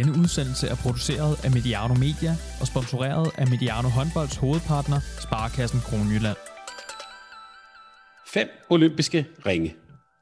[0.00, 6.36] Denne udsendelse er produceret af Mediano Media og sponsoreret af Mediano Håndbolds hovedpartner, Sparkassen Kronjylland.
[8.34, 9.74] Fem olympiske ringe.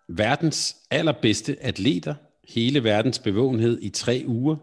[0.08, 2.14] Verdens allerbedste atleter.
[2.54, 4.56] Hele verdens bevågenhed i tre uger.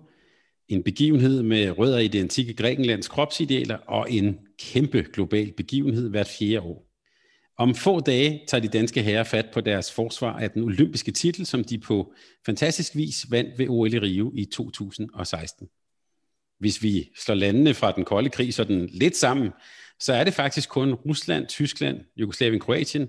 [0.70, 6.28] En begivenhed med rødder i det antikke Grækenlands kropsidealer og en kæmpe global begivenhed hvert
[6.40, 6.85] fjerde år.
[7.58, 11.46] Om få dage tager de danske herrer fat på deres forsvar af den olympiske titel,
[11.46, 12.14] som de på
[12.46, 15.68] fantastisk vis vandt ved OL i Rio i 2016.
[16.60, 19.52] Hvis vi slår landene fra den kolde krig sådan lidt sammen,
[20.00, 23.08] så er det faktisk kun Rusland, Tyskland, Jugoslavien, Kroatien,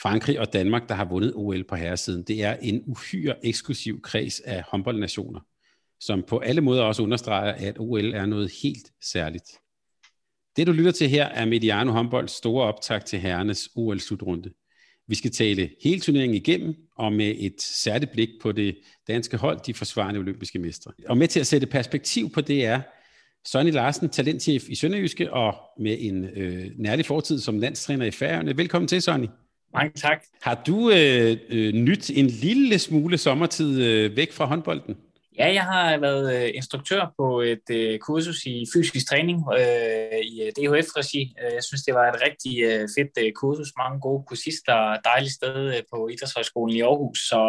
[0.00, 2.22] Frankrig og Danmark, der har vundet OL på herresiden.
[2.22, 5.40] Det er en uhyre eksklusiv kreds af håndboldnationer,
[6.00, 9.61] som på alle måder også understreger, at OL er noget helt særligt.
[10.56, 14.50] Det du lytter til her er Mediano Håndbolds store optag til herrenes OL-slutrunde.
[15.08, 18.76] Vi skal tale hele turneringen igennem, og med et særligt blik på det
[19.08, 20.92] danske hold, de forsvarende olympiske mestre.
[21.08, 22.80] Og med til at sætte perspektiv på det er
[23.44, 28.56] Sonny Larsen, talentchef i Sønderjyske, og med en øh, nærlig fortid som landstræner i Færøerne.
[28.56, 29.26] Velkommen til, Sonny.
[29.74, 30.22] Mange tak.
[30.42, 34.96] Har du øh, øh, nyt en lille smule sommertid øh, væk fra håndbolden?
[35.38, 40.42] Ja, jeg har været øh, instruktør på et øh, kursus i fysisk træning øh, i
[40.42, 41.34] øh, DHF-regi.
[41.42, 43.72] Øh, jeg synes, det var et rigtig øh, fedt øh, kursus.
[43.82, 47.18] Mange gode kursister, dejligt sted øh, på Idrætshøjskolen i Aarhus.
[47.18, 47.40] Så,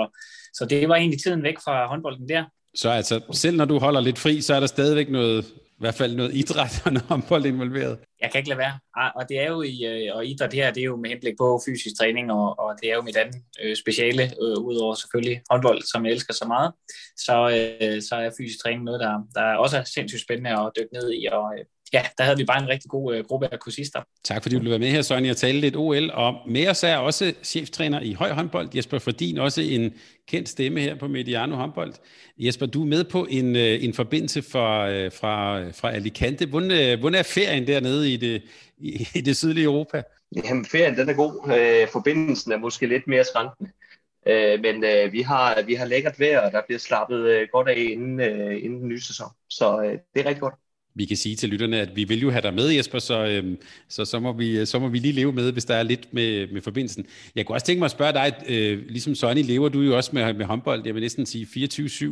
[0.54, 2.44] så det var egentlig tiden væk fra håndbolden der.
[2.76, 5.46] Så altså, selv når du holder lidt fri, så er der stadigvæk noget,
[5.84, 8.00] hvert fald noget idræt og noget håndbold involveret.
[8.22, 8.76] Jeg kan ikke lade være.
[8.96, 11.38] Ah, og det er jo i, øh, og idræt her, det er jo med henblik
[11.38, 15.42] på fysisk træning, og, og det er jo mit andet øh, speciale, øh, udover selvfølgelig
[15.52, 16.72] håndbold, som jeg elsker så meget.
[17.26, 20.94] Så, øh, så er fysisk træning noget, der, der også er sindssygt spændende at dykke
[20.94, 23.60] ned i, og øh, ja, der havde vi bare en rigtig god øh, gruppe af
[23.60, 24.02] kursister.
[24.24, 26.12] Tak fordi du ville være med her, Sonja, og tale lidt OL.
[26.14, 29.94] Og med os er også cheftræner i høj håndbold, Jesper Fordin, også en
[30.28, 31.94] kendt stemme her på Mediano håndbold.
[32.38, 36.46] Jesper, du er med på en, øh, en forbindelse fra, øh, fra, fra Alicante.
[36.46, 38.42] Hvordan, øh, hvordan er ferien dernede i det,
[38.78, 40.04] i, i det sydlige Europa?
[40.36, 41.52] Jamen, ferien den er god.
[41.60, 43.72] Øh, forbindelsen er måske lidt mere skræntende.
[44.28, 47.68] Øh, men øh, vi, har, vi har lækkert vejr, og der bliver slappet øh, godt
[47.68, 49.28] af inden, øh, inden den nye sæson.
[49.50, 50.54] Så øh, det er rigtig godt
[50.96, 53.58] vi kan sige til lytterne, at vi vil jo have dig med, Jesper, så, øhm,
[53.90, 56.14] så, så, må vi, øh, så må vi lige leve med, hvis der er lidt
[56.14, 57.06] med, med forbindelsen.
[57.36, 60.10] Jeg kunne også tænke mig at spørge dig, øh, ligesom Sonny, lever du jo også
[60.14, 62.06] med, med håndbold, jeg vil næsten sige 24-7.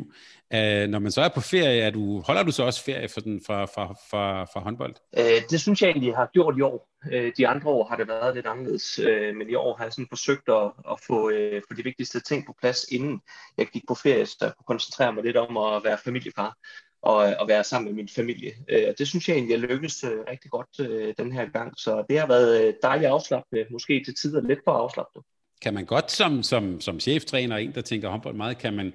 [0.54, 3.22] Øh, når man så er på ferie, er du, holder du så også ferie for
[3.22, 4.96] den, fra, fra, fra, fra håndbold?
[5.18, 6.90] Øh, det synes jeg egentlig, har gjort i år.
[7.12, 9.94] Øh, de andre år har det været lidt anderledes, øh, men i år har jeg
[9.94, 13.22] sådan forsøgt at, at få, øh, få de vigtigste ting på plads, inden
[13.58, 16.58] jeg gik på ferie, så jeg kunne koncentrere mig lidt om at være familiefar
[17.02, 18.52] og, og være sammen med min familie.
[18.70, 22.04] Øh, det synes jeg egentlig er lykkedes øh, rigtig godt øh, den her gang, så
[22.10, 25.26] det har været dejligt afslappende, måske til tider lidt for afslappende.
[25.62, 28.94] Kan man godt som, som, som cheftræner, en der tænker håndbold meget, kan man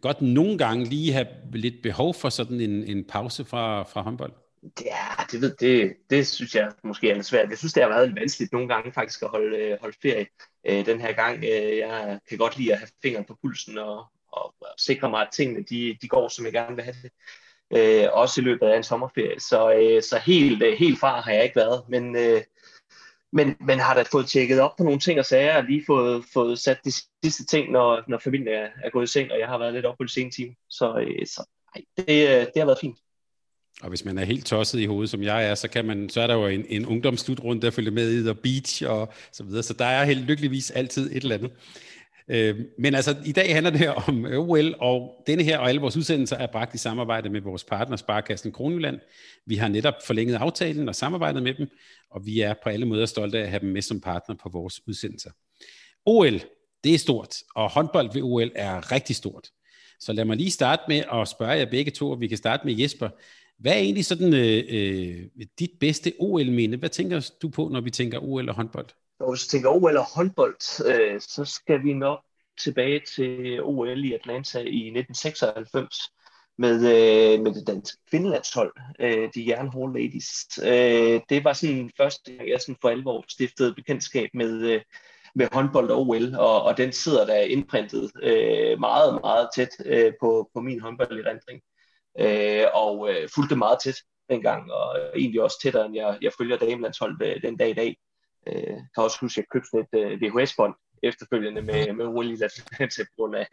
[0.00, 4.32] godt nogle gange lige have lidt behov for sådan en, en pause fra, fra håndbold?
[4.84, 7.50] Ja, det, ved, det, det synes jeg måske er lidt svært.
[7.50, 10.26] Jeg synes, det har været lidt vanskeligt nogle gange faktisk at holde, holde ferie
[10.66, 11.36] øh, den her gang.
[11.36, 14.04] Øh, jeg kan godt lide at have fingeren på pulsen og,
[14.36, 17.10] og, sikre mig, at tingene de, de går, som jeg gerne vil have det.
[17.76, 19.40] Øh, også i løbet af en sommerferie.
[19.40, 22.42] Så, øh, så helt, øh, helt far har jeg ikke været, men, øh,
[23.32, 26.24] men, men har da fået tjekket op på nogle ting og sager, og lige fået,
[26.32, 26.92] fået sat de
[27.24, 29.86] sidste ting, når, når familien er, er gået i seng, og jeg har været lidt
[29.86, 30.54] op på det sene time.
[30.70, 31.44] Så, øh, så
[31.74, 32.98] ej, det, øh, det har været fint.
[33.82, 36.20] Og hvis man er helt tosset i hovedet, som jeg er, så, kan man, så
[36.20, 39.62] er der jo en, en ungdomsslutrunde, der følger med i The Beach og så videre.
[39.62, 41.50] Så der er helt lykkeligvis altid et eller andet.
[42.28, 45.80] Øh, men altså, i dag handler det her om OL, og denne her og alle
[45.80, 49.00] vores udsendelser er bragt i samarbejde med vores partner Sparkassen Kronjylland.
[49.46, 51.68] Vi har netop forlænget aftalen og samarbejdet med dem,
[52.10, 54.48] og vi er på alle måder stolte af at have dem med som partner på
[54.48, 55.30] vores udsendelser.
[56.06, 56.40] OL,
[56.84, 59.48] det er stort, og håndbold ved OL er rigtig stort.
[60.00, 62.66] Så lad mig lige starte med at spørge jer begge to, og vi kan starte
[62.66, 63.08] med Jesper.
[63.58, 66.76] Hvad er egentlig sådan øh, øh dit bedste OL-minde?
[66.76, 68.86] Hvad tænker du på, når vi tænker OL og håndbold?
[69.24, 72.20] Og hvis du tænker OL eller håndbold, øh, så skal vi nok
[72.58, 75.96] tilbage til OL i Atlanta i 1996
[76.58, 80.58] med, øh, med det danske kvindelandshold, øh, de Jernhall Ladies.
[80.62, 84.80] Øh, det var sådan første gang, jeg sådan for alvor stiftede bekendtskab med, øh,
[85.34, 90.12] med håndbold og OL, og, og den sidder der indprintet øh, meget, meget tæt øh,
[90.20, 91.60] på, på min håndbolderindring.
[92.18, 93.96] Øh, og øh, fulgte meget tæt
[94.30, 97.74] dengang, og øh, egentlig også tættere, end jeg, jeg følger damelandshold øh, den dag i
[97.74, 97.96] dag.
[98.46, 102.28] Øh, kan også huske, at jeg købte sådan et øh, VHS-bånd efterfølgende med, med Ole
[102.28, 102.48] Lilla
[102.96, 103.48] til grund af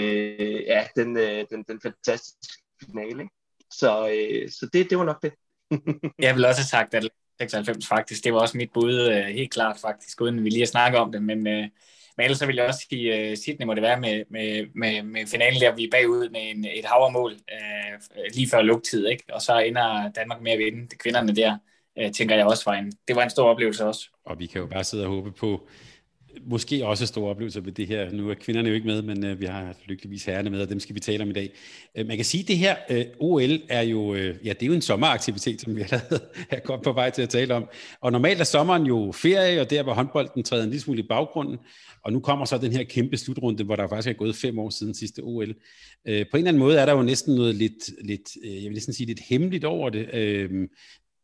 [0.00, 3.22] øh, ja, den, øh, den, den fantastiske finale.
[3.22, 3.34] Ikke?
[3.70, 5.32] Så, øh, så det, det var nok det.
[6.24, 7.08] jeg vil også have sagt, at
[7.38, 10.66] 96 faktisk, det var også mit bud, øh, helt klart faktisk, uden vi lige har
[10.66, 11.68] snakket om det, men, øh,
[12.16, 15.02] Men ellers så vil jeg også sige, uh, Sydney må det være med, med, med,
[15.02, 18.00] med finalen der, vi er bagud med en, et havermål øh,
[18.34, 19.24] lige før lugtid, ikke?
[19.32, 21.58] og så ender Danmark med at vinde det kvinderne der,
[22.04, 24.08] uh, tænker jeg også var en, det var en stor oplevelse også.
[24.24, 25.68] Og vi kan jo bare sidde og håbe på,
[26.44, 28.10] måske også store oplevelser ved det her.
[28.10, 30.80] Nu er kvinderne jo ikke med, men øh, vi har lykkeligvis herrerne med, og dem
[30.80, 31.50] skal vi tale om i dag.
[31.96, 34.66] Øh, man kan sige, at det her øh, OL er jo, øh, ja, det er
[34.66, 36.20] jo en sommeraktivitet, som vi allerede
[36.50, 37.68] er godt på vej til at tale om.
[38.00, 41.06] Og normalt er sommeren jo ferie, og der hvor håndbolden træder en lille smule i
[41.08, 41.58] baggrunden.
[42.04, 44.70] Og nu kommer så den her kæmpe slutrunde, hvor der faktisk er gået fem år
[44.70, 45.54] siden sidste OL.
[46.08, 48.64] Øh, på en eller anden måde er der jo næsten noget lidt, lidt øh, jeg
[48.64, 50.14] vil næsten sige lidt hemmeligt over det.
[50.14, 50.68] Øh,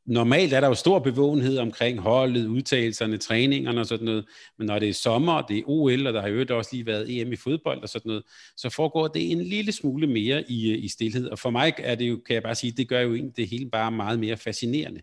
[0.07, 4.25] normalt er der jo stor bevågenhed omkring holdet, udtalelserne, træningerne og sådan noget,
[4.59, 7.21] men når det er sommer, det er OL, og der har jo også lige været
[7.21, 8.23] EM i fodbold og sådan noget,
[8.57, 11.29] så foregår det en lille smule mere i, øh, i stillhed.
[11.29, 13.49] Og for mig er det jo, kan jeg bare sige, det gør jo egentlig det
[13.49, 15.01] hele bare meget mere fascinerende.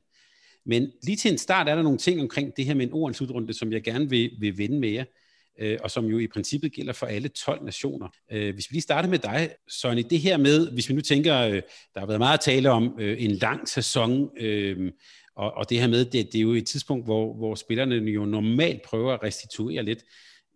[0.65, 3.21] Men lige til en start er der nogle ting omkring det her med en ordens
[3.21, 5.03] udrunde, som jeg gerne vil, vil vende med jer
[5.59, 8.07] øh, og som jo i princippet gælder for alle 12 nationer.
[8.31, 11.39] Øh, hvis vi lige starter med dig, Sonny, det her med, hvis vi nu tænker,
[11.39, 11.61] øh,
[11.93, 14.91] der har været meget at tale om øh, en lang sæson, øh,
[15.35, 18.25] og, og det her med, det, det er jo et tidspunkt, hvor, hvor spillerne jo
[18.25, 20.03] normalt prøver at restituere lidt.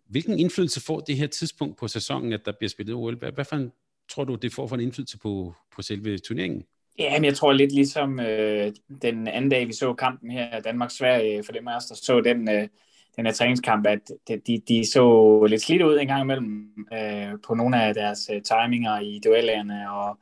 [0.08, 3.18] Hvilken indflydelse får det her tidspunkt på sæsonen, at der bliver spillet OL?
[3.18, 3.72] Hvad, hvad for en,
[4.10, 6.64] tror du, det får for en indflydelse på, på selve turneringen?
[6.98, 8.72] Ja, men jeg tror lidt ligesom øh,
[9.02, 12.50] den anden dag, vi så kampen her, Danmark-Sverige, for dem af os, der så den,
[12.50, 12.68] øh,
[13.16, 14.00] den her træningskamp, at
[14.46, 18.42] de, de så lidt slidt ud en gang imellem øh, på nogle af deres øh,
[18.42, 20.18] timinger i duellerne, og,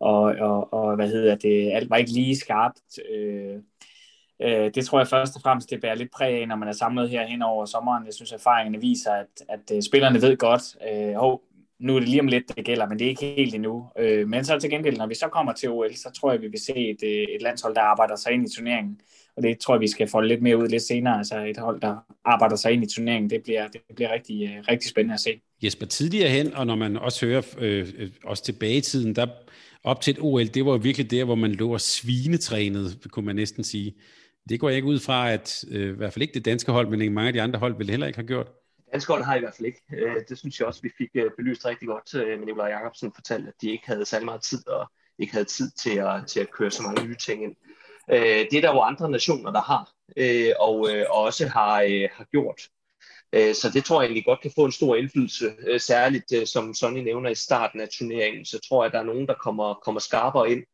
[0.00, 2.98] og, og, og hvad hedder det, alt var ikke lige skarpt.
[3.14, 3.56] Øh,
[4.42, 6.72] øh, det tror jeg først og fremmest, det bærer lidt præg af, når man er
[6.72, 8.06] samlet her hen over sommeren.
[8.06, 11.42] Jeg synes, erfaringerne viser, at, at øh, spillerne ved godt, øh, hov,
[11.80, 13.88] nu er det lige om lidt, det gælder, men det er ikke helt endnu.
[13.98, 16.46] Øh, men så til gengæld, når vi så kommer til OL, så tror jeg, vi
[16.46, 19.00] vil se et, øh, et landshold, der arbejder sig ind i turneringen.
[19.36, 21.18] Og det tror jeg, vi skal få lidt mere ud lidt senere.
[21.18, 24.64] Altså et hold, der arbejder sig ind i turneringen, det bliver, det bliver rigtig, øh,
[24.68, 25.40] rigtig spændende at se.
[25.64, 29.26] Jesper, tidligere hen, og når man også hører øh, øh også tilbage i tiden, der
[29.84, 33.36] op til et OL, det var virkelig der, hvor man lå og svinetrænet, kunne man
[33.36, 33.94] næsten sige.
[34.48, 36.88] Det går jeg ikke ud fra, at øh, i hvert fald ikke det danske hold,
[36.88, 38.46] men mange af de andre hold ville heller ikke have gjort.
[38.94, 39.82] Danskholdet har i hvert fald ikke.
[39.92, 42.14] Øh, det synes jeg også, vi fik øh, belyst rigtig godt.
[42.14, 45.44] Øh, men Nikolaj Jacobsen fortalte, at de ikke havde særlig meget tid, og ikke havde
[45.44, 47.56] tid til at, til at køre så mange nye ting ind.
[48.50, 49.90] Det er der jo andre nationer, der har,
[50.58, 50.78] og
[51.10, 51.76] også har,
[52.16, 52.60] har gjort.
[53.32, 57.30] Så det tror jeg egentlig godt kan få en stor indflydelse, særligt som Sonny nævner
[57.30, 60.50] i starten af turneringen, så tror jeg, at der er nogen, der kommer, kommer skarpere
[60.50, 60.64] ind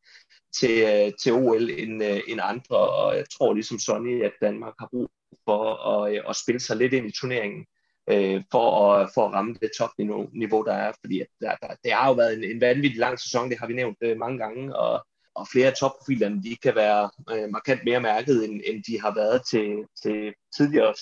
[0.58, 5.10] til, til OL end, end andre, og jeg tror ligesom Sonny, at Danmark har brug
[5.44, 7.66] for at, at spille sig lidt ind i turneringen
[8.10, 10.92] øh, for, at, for at ramme det topniveau, niveau, der er.
[11.00, 13.66] Fordi at der, der, det har jo været en, en vanvittig lang sæson, det har
[13.66, 17.84] vi nævnt øh, mange gange, og, og flere af topprofilerne, de kan være øh, markant
[17.84, 20.94] mere mærket, end, end de har været til, til tidligere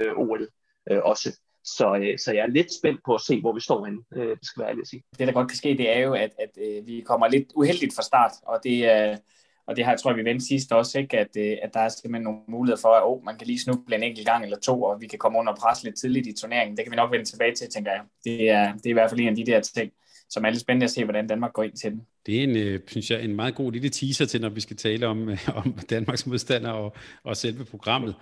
[0.00, 0.48] øh, OL
[0.90, 1.38] øh, også.
[1.64, 4.28] Så, øh, så jeg er lidt spændt på at se, hvor vi står henne, øh,
[4.28, 5.02] det skal være ærligt at sige.
[5.18, 7.94] Det, der godt kan ske, det er jo, at, at øh, vi kommer lidt uheldigt
[7.94, 9.10] fra start, og det er...
[9.10, 9.16] Øh,
[9.66, 11.18] og det har jeg tror jeg, vi vendte sidst også, ikke?
[11.18, 13.96] At, øh, at der er simpelthen nogle muligheder for, at oh, man kan lige snuble
[13.96, 16.76] en enkelt gang eller to, og vi kan komme under pres lidt tidligt i turneringen.
[16.76, 18.00] Det kan vi nok vende tilbage til, tænker jeg.
[18.24, 19.92] Det er, det er i hvert fald en af de der ting,
[20.30, 22.00] som er lidt spændende at se, hvordan Danmark går ind til den.
[22.26, 24.76] Det er en, øh, synes jeg, en meget god lille teaser til, når vi skal
[24.76, 28.14] tale om, øh, om Danmarks modstander og, og selve programmet.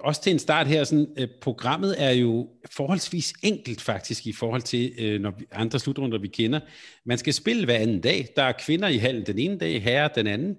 [0.00, 5.20] Også til en start her, sådan, programmet er jo forholdsvis enkelt faktisk i forhold til
[5.20, 6.60] når vi, andre slutrunder, vi kender.
[7.04, 8.28] Man skal spille hver anden dag.
[8.36, 10.56] Der er kvinder i halen den ene dag, herrer den anden.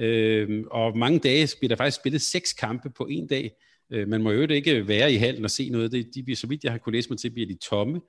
[0.00, 3.50] Øh, og mange dage bliver der faktisk spillet seks kampe på en dag.
[3.92, 5.92] Øh, man må jo ikke være i halen og se noget.
[5.92, 8.00] Det, de bliver, så vidt jeg har kunnet læse mig til, bliver de tomme.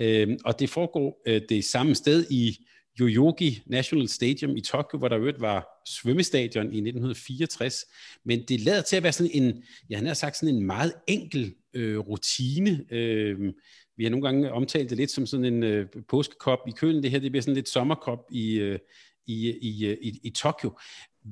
[0.00, 2.66] Øh, og det foregår øh, det samme sted i
[3.00, 7.84] Yoyogi National Stadium i Tokyo, hvor der jo var svømmestadion i 1964.
[8.24, 11.54] Men det lader til at være sådan en, jeg har sagt sådan en meget enkel
[11.74, 12.84] øh, rutine.
[12.90, 13.52] Øh,
[13.96, 17.02] vi har nogle gange omtalt det lidt som sådan en øh, påskekop i kølen.
[17.02, 18.78] Det her det bliver sådan lidt sommerkop i, øh,
[19.26, 20.78] i, i, øh, i, i Tokyo.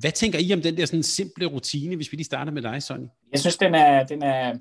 [0.01, 2.83] Hvad tænker I om den der sådan simple rutine, hvis vi lige starter med dig,
[2.83, 3.07] Sonny?
[3.33, 4.53] Jeg synes, den er, den er,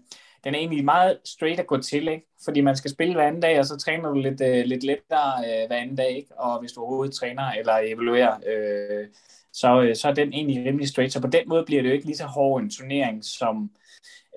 [0.43, 2.25] den er egentlig meget straight at gå til, ikke?
[2.45, 5.33] fordi man skal spille hver anden dag, og så træner du lidt, øh, lidt lettere
[5.37, 6.39] øh, hver anden dag, ikke?
[6.39, 9.07] og hvis du overhovedet træner eller evaluerer, øh,
[9.53, 11.13] så, øh, så er den egentlig rimelig straight.
[11.13, 13.71] Så på den måde bliver det jo ikke lige så hård en turnering, som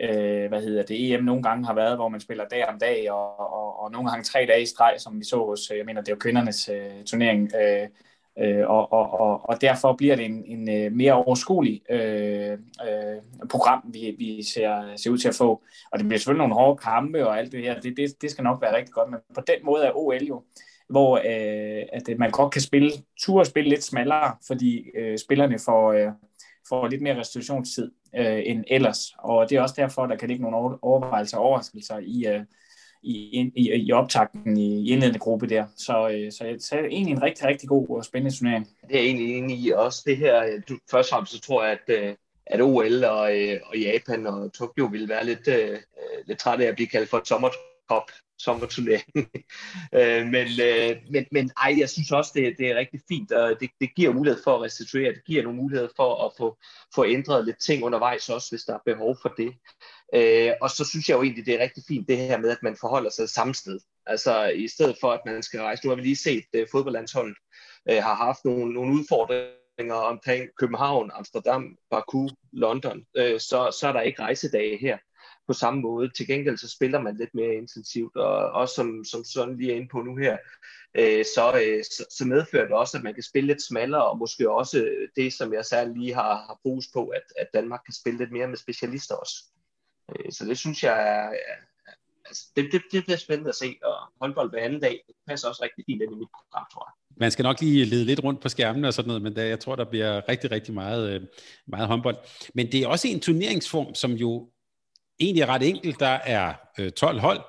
[0.00, 3.10] øh, hvad hedder det, EM nogle gange har været, hvor man spiller dag om dag,
[3.10, 5.86] og, og, og nogle gange tre dage i streg, som vi så hos, øh, jeg
[5.86, 7.88] mener, det er jo kvindernes øh, turnering, øh,
[8.38, 13.48] Øh, og, og, og, og derfor bliver det en, en øh, mere overskuelig øh, øh,
[13.50, 15.62] program, vi, vi ser, ser ud til at få.
[15.92, 17.80] Og det bliver selvfølgelig nogle hårde kampe og alt det her.
[17.80, 19.10] Det, det, det skal nok være rigtig godt.
[19.10, 20.42] Men på den måde er OL jo,
[20.88, 22.90] hvor øh, at øh, man godt kan spille,
[23.20, 26.08] tur og spille lidt smallere, fordi øh, spillerne får, øh,
[26.68, 29.14] får lidt mere restitutionstid øh, end ellers.
[29.18, 32.40] Og det er også derfor, der kan ligge nogle overvejelser og overraskelser i, øh,
[33.06, 35.64] i, i, i optakten i indledende gruppe der.
[35.76, 38.68] Så, øh, så, så tager egentlig en rigtig, rigtig god og spændende turnering.
[38.88, 39.70] Det er jeg egentlig enig i.
[39.70, 42.14] Også det her, øh, du, først og fremmest så tror jeg, at, øh,
[42.46, 46.64] at OL og, øh, og Japan og Tokyo ville være lidt, øh, øh, lidt trætte
[46.64, 47.25] af at blive kaldt for et
[47.88, 49.14] sommerkop sommerturnering.
[49.98, 53.60] øh, men, øh, men, men ej, jeg synes også, det, det er rigtig fint, og
[53.60, 56.58] det, det giver mulighed for at restituere, det giver nogle muligheder for at få,
[56.94, 59.54] få ændret lidt ting undervejs også, hvis der er behov for det.
[60.14, 62.62] Øh, og så synes jeg jo egentlig, det er rigtig fint det her med, at
[62.62, 63.80] man forholder sig samme sted.
[64.06, 65.84] Altså i stedet for, at man skal rejse.
[65.84, 67.36] Nu har vi lige set, at fodboldlandsholdet
[67.90, 73.04] øh, har haft nogle, nogle udfordringer omkring København, Amsterdam, Baku, London.
[73.16, 74.98] Øh, så, så er der ikke rejsedage her
[75.46, 76.10] på samme måde.
[76.16, 79.76] Til gengæld så spiller man lidt mere intensivt, og også som, som sådan lige er
[79.76, 80.36] inde på nu her,
[80.94, 84.18] øh, så, øh, så, så medfører det også, at man kan spille lidt smallere, og
[84.18, 87.94] måske også det, som jeg særlig lige har, har fokus på, at, at Danmark kan
[87.94, 89.36] spille lidt mere med specialister også.
[90.10, 91.32] Øh, så det synes jeg er,
[92.26, 95.48] altså, det, det, det bliver spændende at se, og håndbold hver anden dag, det passer
[95.48, 96.92] også rigtig fint ind i mit program, tror jeg.
[97.20, 99.60] Man skal nok lige lede lidt rundt på skærmen og sådan noget, men der, jeg
[99.60, 101.20] tror, der bliver rigtig, rigtig meget, øh,
[101.66, 102.16] meget håndbold.
[102.54, 104.50] Men det er også en turneringsform, som jo
[105.20, 106.00] egentlig ret enkelt.
[106.00, 107.40] Der er øh, 12 hold,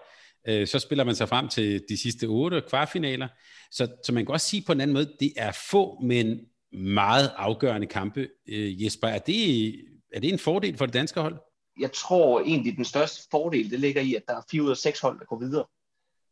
[0.48, 3.28] øh, så spiller man sig frem til de sidste 8 kvartfinaler.
[3.72, 6.40] Så, så man kan også sige på en anden måde, det er få, men
[6.72, 8.28] meget afgørende kampe.
[8.50, 9.70] Øh, Jesper, er det,
[10.14, 11.38] er det en fordel for det danske hold?
[11.80, 14.78] Jeg tror egentlig, den største fordel, det ligger i, at der er fire ud af
[14.78, 15.66] seks hold, der går videre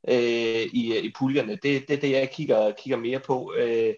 [0.07, 1.59] øh, i, i puljerne.
[1.63, 3.53] Det er det, det, jeg kigger, kigger mere på.
[3.57, 3.93] Øh,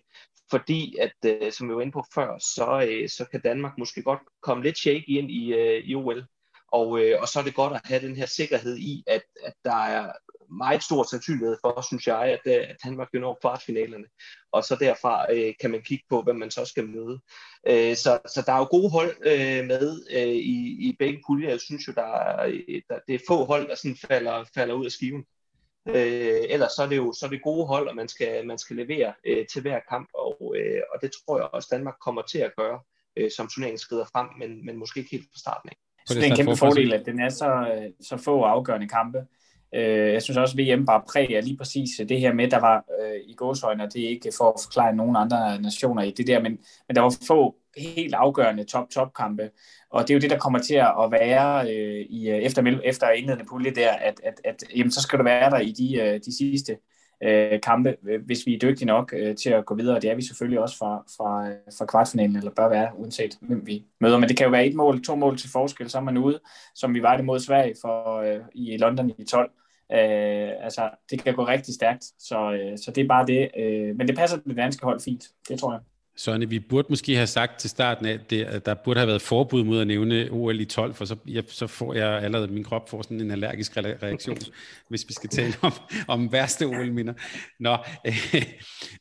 [0.50, 4.02] fordi at, øh, som vi var inde på før, så, øh, så kan Danmark måske
[4.02, 6.26] godt komme lidt shake ind i, øh, i OL.
[6.72, 9.54] Og, øh, og så er det godt at have den her sikkerhed i, at, at
[9.64, 10.12] der er
[10.50, 14.06] meget stor sandsynlighed for, synes jeg, at, øh, at Danmark kan nå kvartfinalerne.
[14.52, 17.20] Og så derfra øh, kan man kigge på, hvem man så skal møde.
[17.68, 21.50] Øh, så, så der er jo gode hold øh, med øh, i, i begge puljer.
[21.50, 24.74] Jeg synes jo, der er, øh, der, det er få hold, der sådan falder, falder
[24.74, 25.26] ud af skiven.
[25.90, 28.58] Øh, ellers så er det jo så er det gode hold, og man skal, man
[28.58, 32.22] skal levere øh, til hver kamp, og, øh, og det tror jeg også, Danmark kommer
[32.22, 32.80] til at gøre,
[33.18, 35.87] øh, som turneringen skrider frem, men, men måske ikke helt fra starten af.
[36.08, 37.68] Så det er en kæmpe fordel, at den er så,
[38.02, 39.18] så få afgørende kampe.
[39.76, 42.86] Øh, jeg synes også, at VM bare præger lige præcis det her med, der var
[43.02, 46.28] øh, i gåsøjne, og det er ikke for at forklare nogen andre nationer i det
[46.28, 46.52] der, men,
[46.88, 49.50] men der var få helt afgørende top-top-kampe,
[49.90, 53.46] og det er jo det, der kommer til at være øh, i, efter, efter indledende
[53.46, 56.78] pulje der, at, at, at jamen, så skal du være der i de, de sidste
[57.24, 60.00] øh, kampe, hvis vi er dygtige nok øh, til at gå videre.
[60.00, 63.86] Det er vi selvfølgelig også fra, fra, fra kvartfinalen, eller bør være, uanset hvem vi
[64.02, 64.18] møder.
[64.18, 66.40] Men det kan jo være et mål, to mål til forskel, så er man ude,
[66.76, 69.52] som vi var det mod Sverige for, øh, i London i 12.
[69.92, 73.52] Øh, altså, det kan gå rigtig stærkt, så, øh, så det er bare det.
[73.58, 75.82] Øh, men det passer det danske hold fint, det tror jeg.
[76.18, 79.22] Søren, vi burde måske have sagt til starten, at, det, at der burde have været
[79.22, 82.64] forbud mod at nævne OL i 12, for så, jeg, så får jeg allerede, min
[82.64, 84.38] krop får sådan en allergisk reaktion,
[84.90, 85.74] hvis vi skal tale om,
[86.08, 87.14] om værste OL-minder.
[87.60, 88.44] Nå, øh,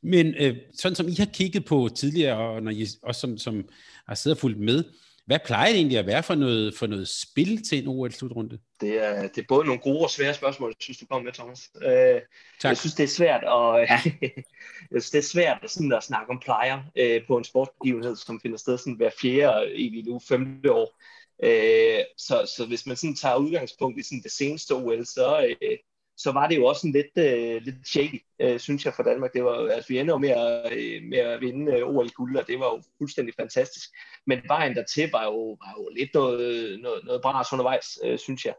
[0.03, 3.69] men øh, sådan som I har kigget på tidligere, og når I også som, som
[4.09, 4.85] har siddet og fulgt med,
[5.27, 8.59] hvad plejer det egentlig at være for noget, for noget spil til en OL-slutrunde?
[8.81, 11.33] Det er, det er både nogle gode og svære spørgsmål, jeg synes, du kom med,
[11.33, 11.71] Thomas.
[11.83, 12.21] Øh,
[12.61, 12.69] tak.
[12.69, 13.89] Jeg synes, det er svært at,
[14.93, 18.41] jeg synes, det er svært sådan at snakke om plejer øh, på en sportsbegivenhed, som
[18.41, 21.01] finder sted sådan hver fjerde, i nu femte år.
[21.43, 25.79] Øh, så, så hvis man sådan tager udgangspunkt i sådan det seneste OL, så, øh,
[26.17, 29.33] så var det jo også en lidt, øh, lidt shaky, øh, synes jeg, for Danmark.
[29.33, 32.47] Det var, altså, vi ender jo med at, øh, med at vinde øh, OL-guld, og
[32.47, 33.91] det var jo fuldstændig fantastisk.
[34.27, 38.45] Men vejen dertil var jo, var jo lidt noget, noget, noget bras undervejs, øh, synes
[38.45, 38.55] jeg.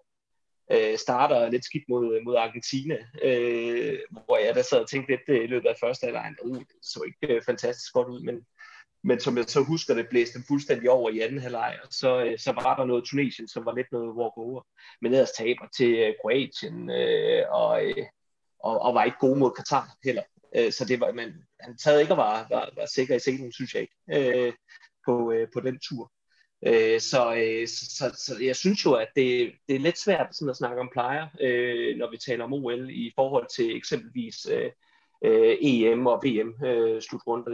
[0.71, 5.21] Øh, starter lidt skidt mod, mod Argentina, øh, hvor jeg da sad og tænkte lidt
[5.27, 8.45] øh, i løbet af første halvleg, uh, det så ikke øh, fantastisk godt ud, men,
[9.03, 12.23] men som jeg så husker, det blæste dem fuldstændig over i anden halvleg, og så,
[12.25, 14.61] øh, så var der noget Tunesien, som var lidt noget walk over.
[15.01, 18.05] Men ellers taber til øh, Kroatien, øh, og, øh,
[18.59, 20.23] og, og var ikke gode mod Katar heller.
[20.55, 23.51] Øh, så det var, man, han sad ikke og var, var, var sikker i scenen,
[23.51, 24.53] synes jeg ikke, øh,
[25.05, 26.11] på, øh, på den tur.
[26.65, 30.35] Øh, så, øh, så, så, så jeg synes jo, at det, det er lidt svært
[30.35, 34.45] sådan at snakke om plejer, øh, når vi taler om OL i forhold til eksempelvis
[34.51, 34.71] øh,
[35.25, 37.01] øh, EM og VM øh.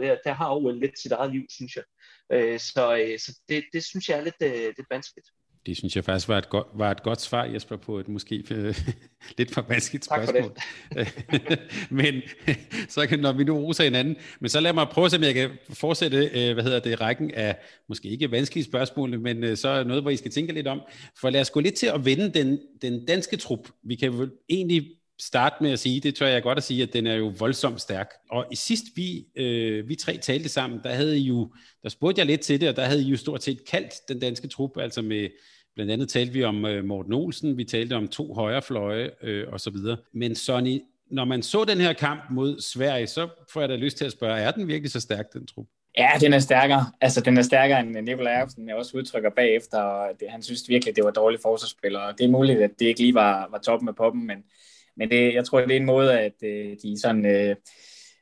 [0.02, 1.84] Der, der har OL lidt sit eget liv, synes jeg.
[2.32, 5.28] Øh, så øh, så det, det synes jeg er lidt, øh, lidt vanskeligt.
[5.66, 8.44] Det synes jeg faktisk var et, godt, var et godt svar, Jesper, på et måske
[8.50, 8.78] øh,
[9.38, 10.56] lidt for vanskeligt spørgsmål.
[12.00, 12.22] men
[12.94, 15.50] så kan, når vi nu roser hinanden, men så lad mig prøve, om jeg kan
[15.70, 17.56] fortsætte, øh, hvad hedder det, rækken af
[17.88, 20.80] måske ikke vanskelige spørgsmål, men øh, så noget, hvor I skal tænke lidt om.
[21.20, 23.68] For lad os gå lidt til at vende den, den danske trup.
[23.84, 24.90] Vi kan vel egentlig
[25.20, 27.80] starte med at sige, det tror jeg godt at sige, at den er jo voldsomt
[27.80, 28.10] stærk.
[28.30, 31.52] Og i sidst vi, øh, vi tre talte sammen, der havde I jo,
[31.82, 34.20] der spurgte jeg lidt til det, og der havde I jo stort set kaldt den
[34.20, 35.28] danske trup, altså med,
[35.74, 39.60] Blandt andet talte vi om øh, Morten Olsen, vi talte om to højrefløje øh, og
[39.60, 39.96] så videre.
[40.12, 40.80] Men Sonny,
[41.10, 44.12] når man så den her kamp mod Sverige, så får jeg da lyst til at
[44.12, 45.66] spørge, er den virkelig så stærk, den trup?
[45.98, 46.86] Ja, den er stærkere.
[47.00, 48.68] Altså, den er stærkere end øh, Nikolaj Erfsen.
[48.68, 52.14] Jeg også udtrykker bagefter, og det, han synes virkelig, det var dårlige forsvarsspillere.
[52.18, 54.38] Det er muligt, at det ikke lige var, var toppen af poppen, men,
[54.96, 57.56] men det, jeg tror, det er en måde, at øh, de sådan øh,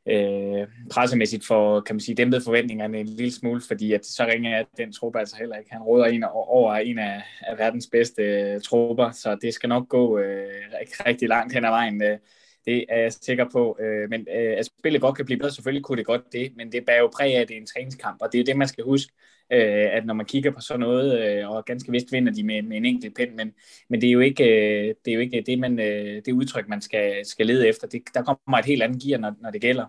[0.08, 4.56] øh, pressemæssigt for, kan man sige, dæmpet forventningerne en lille smule, fordi at så ringer
[4.56, 5.72] jeg den truppe altså heller ikke.
[5.72, 9.88] Han råder en over en af, af verdens bedste øh, trupper, så det skal nok
[9.88, 12.02] gå øh, rigtig, rigtig langt hen ad vejen.
[12.02, 12.18] Øh,
[12.66, 13.78] det er jeg sikker på.
[13.80, 16.72] Øh, men øh, at spillet godt kan blive bedre, selvfølgelig kunne det godt det, men
[16.72, 18.68] det bærer jo præg af, at det er en træningskamp, og det er det, man
[18.68, 19.12] skal huske,
[19.52, 22.62] øh, at når man kigger på sådan noget, øh, og ganske vist vinder de med,
[22.62, 23.52] med en enkelt pind, men,
[23.88, 26.68] men det er jo ikke, øh, det, er jo ikke det, man, øh, det udtryk,
[26.68, 27.86] man skal, skal lede efter.
[27.86, 29.86] Det, der kommer et helt andet gear, når, når det gælder.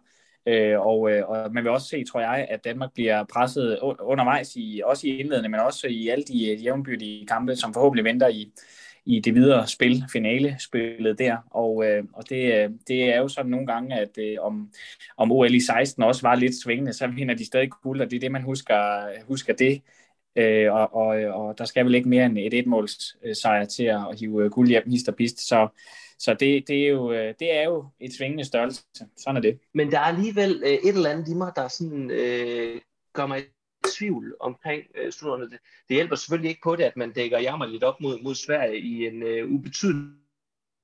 [0.47, 4.55] Øh, og, øh, og man vil også se, tror jeg, at Danmark bliver presset undervejs,
[4.55, 8.27] i, også i indledende, men også i alle de øh, jævnbyrdige kampe, som forhåbentlig venter
[8.27, 8.51] i,
[9.05, 11.37] i det videre spil, finale spillet der.
[11.51, 14.71] Og, øh, og det, øh, det er jo sådan nogle gange, at øh, om,
[15.17, 18.15] om OL i 16 også var lidt svingende, så vinder de stadig guld, og det
[18.15, 19.81] er det, man husker, husker det.
[20.35, 24.19] Øh, og, og, og der skal vel ikke mere end et etmåls sejr til at
[24.19, 25.47] hive øh, guld hjem, hist og pist.
[25.47, 25.67] Så,
[26.19, 28.83] så det, det, er jo, øh, det er jo et svingende størrelse.
[29.17, 29.59] Sådan er det.
[29.73, 32.81] Men der er alligevel øh, et eller andet i mig, der sådan, øh,
[33.13, 33.43] gør mig
[33.97, 35.43] tvivl omkring øh, studerne.
[35.43, 38.35] Det, det hjælper selvfølgelig ikke på det, at man dækker jammer lidt op mod, mod
[38.35, 40.17] Sverige i en øh, ubetydelig,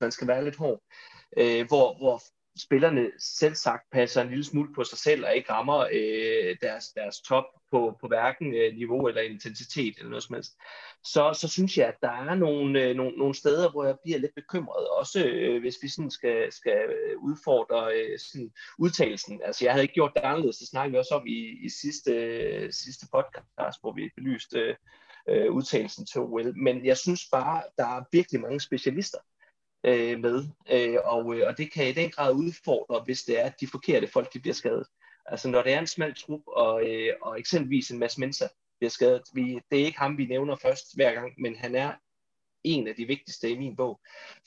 [0.00, 0.80] man skal være lidt hård,
[1.36, 2.22] øh, hvor, hvor
[2.58, 6.88] spillerne selv sagt passer en lille smule på sig selv og ikke rammer øh, deres,
[6.88, 10.52] deres top på, på hverken øh, niveau eller intensitet eller noget som helst,
[11.04, 14.18] så, så synes jeg, at der er nogle, øh, nogle, nogle steder, hvor jeg bliver
[14.18, 16.78] lidt bekymret, også øh, hvis vi sådan skal, skal
[17.18, 19.40] udfordre øh, sådan udtalelsen.
[19.44, 22.12] Altså jeg havde ikke gjort det anderledes, det snakkede vi også om i, i sidste,
[22.12, 24.76] øh, sidste podcast, hvor vi belyste
[25.28, 29.18] øh, udtalelsen til OL, men jeg synes bare, der er virkelig mange specialister,
[29.84, 33.44] øh, med, øh, og, øh, og det kan i den grad udfordre, hvis det er,
[33.44, 34.86] at de forkerte folk de bliver skadet.
[35.26, 38.90] Altså når det er en smal trup, og, øh, og eksempelvis en masse mennesker bliver
[38.90, 41.92] skadet, vi, det er ikke ham, vi nævner først hver gang, men han er
[42.64, 44.00] en af de vigtigste i min bog,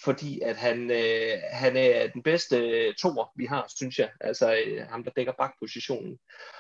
[0.04, 4.56] fordi at han, øh, han er den bedste øh, toer, vi har, synes jeg, altså
[4.66, 6.18] øh, ham, der dækker bakpositionen.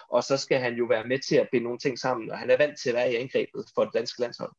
[0.10, 2.50] Og så skal han jo være med til at binde nogle ting sammen, og han
[2.50, 4.52] er vant til at være i angrebet for det danske landshold.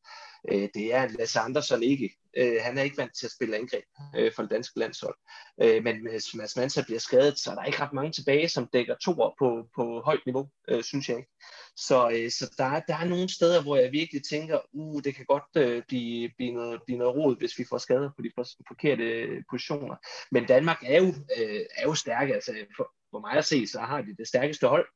[0.53, 2.11] Øh, det er Lasse Andersson ikke.
[2.37, 3.85] Øh, han er ikke vant til at spille angreb
[4.17, 5.17] øh, for det danske landshold.
[5.63, 8.69] Øh, men hvis Mads Mansa bliver skadet, så er der ikke ret mange tilbage, som
[8.73, 11.31] dækker toer på, på højt niveau, øh, synes jeg ikke.
[11.77, 15.25] Så, øh, så der, der er nogle steder, hvor jeg virkelig tænker, uh, det kan
[15.25, 18.31] godt øh, blive, blive, noget, blive noget rod, hvis vi får skader på de
[18.69, 19.97] forkerte øh, positioner.
[20.31, 22.35] Men Danmark er jo, øh, er jo stærke.
[22.35, 24.87] Altså, for, for mig at se, så har de det stærkeste hold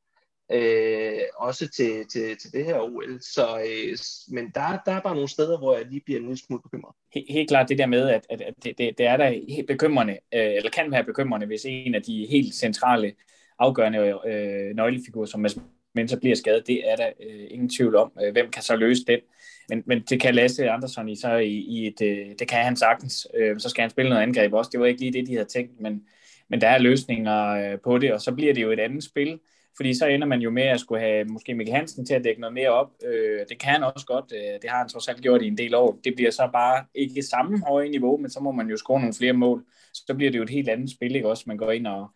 [0.53, 3.21] øh, også til, til, til det her OL.
[3.21, 6.39] Så, øh, men der, der er bare nogle steder, hvor jeg lige bliver en lille
[6.47, 6.95] smule bekymret.
[7.15, 9.67] Helt, helt klart det der med, at, at, at det, det, det er da helt
[9.67, 13.13] bekymrende, øh, eller kan være bekymrende, hvis en af de helt centrale
[13.59, 15.47] afgørende øh, nøglefigurer, som
[15.95, 18.13] men så bliver skadet, det er der øh, ingen tvivl om.
[18.23, 19.21] Øh, hvem kan så løse det?
[19.69, 22.77] Men, men det kan Lasse Andersson i, så i, i et, øh, det kan han
[22.77, 23.27] sagtens.
[23.35, 24.69] Øh, så skal han spille noget angreb også.
[24.73, 26.03] Det var ikke lige det, de havde tænkt, men,
[26.51, 29.41] men der er løsninger øh, på det, og så bliver det jo et andet spil,
[29.79, 32.41] fordi så ender man jo med at skulle have måske Mikkel Hansen til at dække
[32.41, 32.91] noget mere op.
[33.05, 35.59] Øh, det kan han også godt, øh, det har han trods alt gjort i en
[35.59, 35.99] del år.
[36.05, 39.15] Det bliver så bare ikke samme høje niveau, men så må man jo score nogle
[39.15, 39.65] flere mål.
[39.95, 41.45] Så bliver det jo et helt andet spil, ikke også?
[41.47, 42.11] Man går ind og,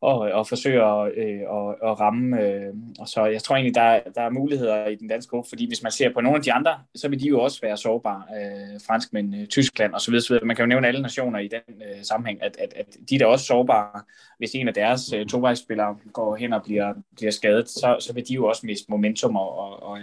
[0.00, 2.40] og, og forsøger øh, at, at ramme.
[2.42, 5.66] Øh, og så jeg tror egentlig, der, der er muligheder i den danske gruppe, fordi
[5.66, 8.22] hvis man ser på nogle af de andre, så vil de jo også være sårbare.
[8.36, 10.14] Øh, franskmænd, øh, Tyskland osv.
[10.42, 13.18] Man kan jo nævne alle nationer i den øh, sammenhæng, at, at, at de er
[13.18, 14.02] da også sårbare.
[14.38, 18.28] Hvis en af deres øh, tovejsspillere går hen og bliver, bliver skadet, så, så vil
[18.28, 19.98] de jo også miste momentum og, og, og,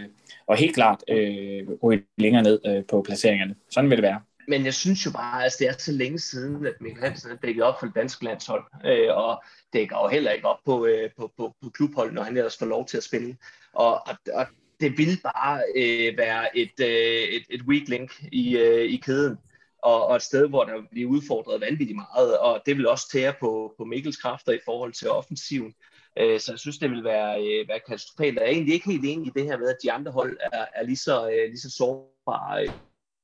[0.48, 3.56] og helt klart øh, ryge længere ned øh, på placeringerne.
[3.70, 6.20] Sådan vil det være men jeg synes jo bare, at altså, det er så længe
[6.20, 10.08] siden, at Mikkel Hansen har dækket op for det danske landshold, øh, og dækker jo
[10.08, 12.98] heller ikke op på, øh, på, på, på klubhold, når han ellers får lov til
[12.98, 13.38] at spille.
[13.74, 14.46] Og, og, og
[14.80, 19.38] det vil bare øh, være et, øh, et, et weak link i, øh, i kæden,
[19.84, 23.34] og, og et sted, hvor der bliver udfordret vanvittigt meget, og det vil også tære
[23.40, 25.74] på, på Mikkels kræfter i forhold til offensiven.
[26.20, 28.36] Øh, så jeg synes, det vil være, øh, være katastrofalt.
[28.36, 30.66] Jeg er egentlig ikke helt enig i det her med, at de andre hold er,
[30.76, 32.72] er lige, så, øh, lige så sårbare Øh,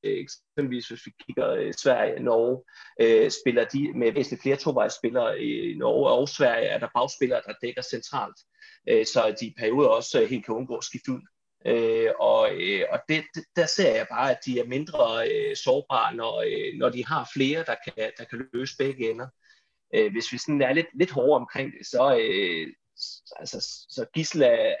[0.04, 2.62] Øh, eksempelvis hvis vi kigger øh, Sverige, Norge,
[3.00, 7.54] øh, spiller de med væsentligt flere tovejsspillere i Norge og Sverige, er der bagspillere, der
[7.62, 8.38] dækker centralt,
[8.88, 11.20] øh, så de i perioder også øh, helt kan undgå at skifte ud.
[11.66, 13.24] Øh, og øh, og det,
[13.56, 17.30] der ser jeg bare, at de er mindre øh, sårbare, når, øh, når de har
[17.34, 19.28] flere, der kan, der kan løse begge ender.
[19.94, 22.66] Øh, hvis vi sådan er lidt, lidt hårdere omkring det, så, øh,
[23.36, 24.74] altså, så Gisla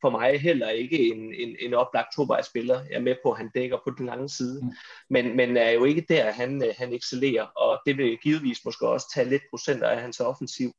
[0.00, 2.80] for mig heller ikke en, en, en oplagt tovejsspiller.
[2.90, 4.72] Jeg er med på, at han dækker på den lange side, mm.
[5.10, 9.06] men, men er jo ikke der, han, han excellerer, og det vil givetvis måske også
[9.14, 10.72] tage lidt procenter af hans offensiv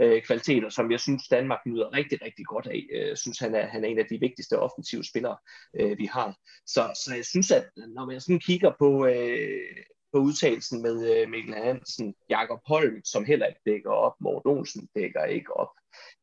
[0.00, 2.86] øh, kvaliteter, som jeg synes, Danmark nyder rigtig, rigtig godt af.
[2.92, 5.36] Jeg øh, synes, han er, han er en af de vigtigste offensive spillere,
[5.80, 6.34] øh, vi har.
[6.66, 9.76] Så, så jeg synes, at når man sådan kigger på, øh,
[10.12, 14.88] på udtalelsen med øh, Mikkel Hansen, Jakob Holm, som heller ikke dækker op, Morten Olsen
[14.94, 15.72] dækker ikke op,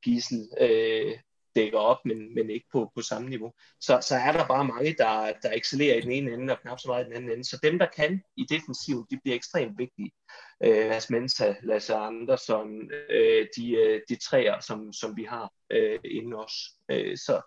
[0.03, 1.13] Gissel øh,
[1.57, 3.51] dækker op, men, men ikke på, på samme niveau.
[3.81, 6.79] Så, så er der bare mange, der, der excellerer i den ene ende, og knap
[6.79, 7.43] så meget i den anden ende.
[7.43, 10.11] Så dem, der kan i defensiven, de bliver ekstremt vigtige.
[10.63, 12.67] Øh, Mads Mensa, Lasse Andersson,
[13.09, 16.53] øh, de, øh, de træer, som, som vi har øh, inden os.
[16.91, 17.41] Øh, så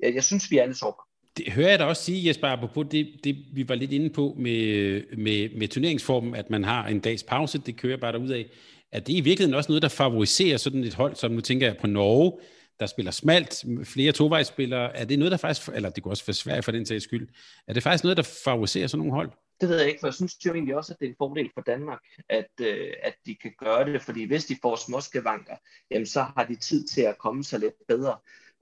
[0.00, 1.06] jeg, jeg synes, vi er alle sårbare.
[1.36, 4.34] Det hører jeg da også sige, Jesper, apropos det, det vi var lidt inde på
[4.38, 8.46] med, med, med turneringsformen, at man har en dags pause, det kører bare derud af.
[8.92, 11.76] Er det i virkeligheden også noget, der favoriserer sådan et hold, som nu tænker jeg
[11.76, 12.32] på Norge,
[12.80, 14.96] der spiller smalt, flere tovejsspillere.
[14.96, 17.28] Er det noget, der faktisk, eller det kunne også være svært for den sags skyld,
[17.68, 19.30] er det faktisk noget, der favoriserer sådan nogle hold?
[19.60, 21.50] Det ved jeg ikke, for jeg synes jo egentlig også, at det er en fordel
[21.54, 25.56] for Danmark, at, øh, at de kan gøre det, fordi hvis de får småskavanker,
[25.90, 28.16] jamen så har de tid til at komme sig lidt bedre.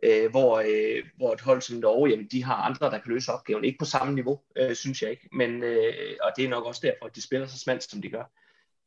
[0.05, 3.33] Øh, hvor, øh, hvor et hold som Norge, jamen de har andre, der kan løse
[3.33, 3.65] opgaven.
[3.65, 6.81] Ikke på samme niveau, øh, synes jeg ikke, men, øh, og det er nok også
[6.85, 8.25] derfor, at de spiller så smalt, som de gør.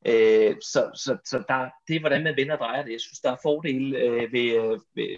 [0.05, 2.91] Øh, så så, så der, det er, hvordan man vinder og drejer det.
[2.91, 5.17] Jeg synes, der er fordele øh, ved, øh, ved,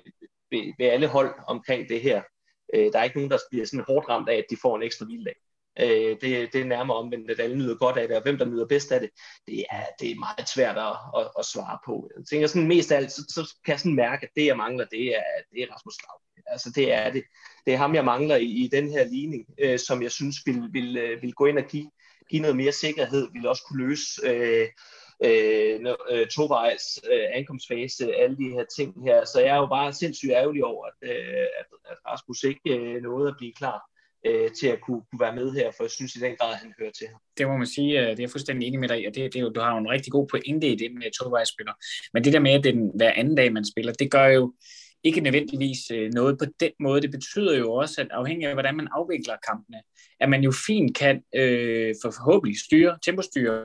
[0.51, 2.21] ved, ved alle hold omkring det her.
[2.73, 4.83] Øh, der er ikke nogen, der bliver sådan hårdt ramt af, at de får en
[4.83, 5.35] ekstra hviledag.
[5.79, 8.45] Øh, det, det er nærmere omvendt, at alle nyder godt af det, og hvem der
[8.45, 9.09] nyder bedst af det,
[9.47, 12.09] det er, det er meget svært at, at, at svare på.
[12.17, 14.57] Jeg tænker sådan mest af alt, så, så kan jeg sådan mærke, at det jeg
[14.57, 16.21] mangler, det er, det er Rasmus Lav.
[16.47, 17.23] Altså det er det.
[17.65, 20.61] Det er ham, jeg mangler i, i den her ligning, øh, som jeg synes vil,
[20.71, 21.91] vil, øh, vil gå ind og give
[22.29, 24.67] give noget mere sikkerhed, vil også kunne løse øh,
[25.23, 25.79] øh,
[26.11, 29.25] øh tovejs øh, ankomstfase, alle de her ting her.
[29.25, 33.01] Så jeg er jo bare sindssygt ærgerlig over, at, øh, at, at Rasmus ikke øh,
[33.01, 33.79] nåede at blive klar
[34.25, 36.59] øh, til at kunne, kunne være med her, for jeg synes i den grad, at
[36.59, 37.17] han hører til her.
[37.37, 39.33] Det må man sige, øh, det er jeg fuldstændig enig med dig i, og det,
[39.33, 41.73] det er jo, du har jo en rigtig god pointe i det med tovejsspiller.
[42.13, 44.25] Men det der med, at det er den, hver anden dag, man spiller, det gør
[44.25, 44.53] jo,
[45.03, 47.01] ikke nødvendigvis øh, noget på den måde.
[47.01, 49.81] Det betyder jo også, at afhængig af, hvordan man afvikler kampene,
[50.19, 53.63] at man jo fint kan øh, for forhåbentlig styre, tempostyre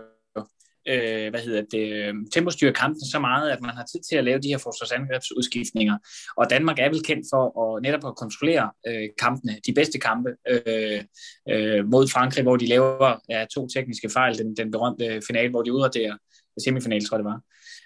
[0.88, 4.25] øh, hvad hedder det, øh, tempostyre kampen så meget, at man har tid til at
[4.25, 5.99] lave de her forsvarsangrebsudskiftninger.
[6.37, 10.31] Og Danmark er vel kendt for at netop at kontrollere øh, kampene, de bedste kampe
[10.49, 11.01] øh,
[11.51, 15.62] øh, mod Frankrig, hvor de laver ja, to tekniske fejl, den, den berømte finale, hvor
[15.62, 16.16] de udraderer
[16.64, 17.40] semifinal, tror jeg det var,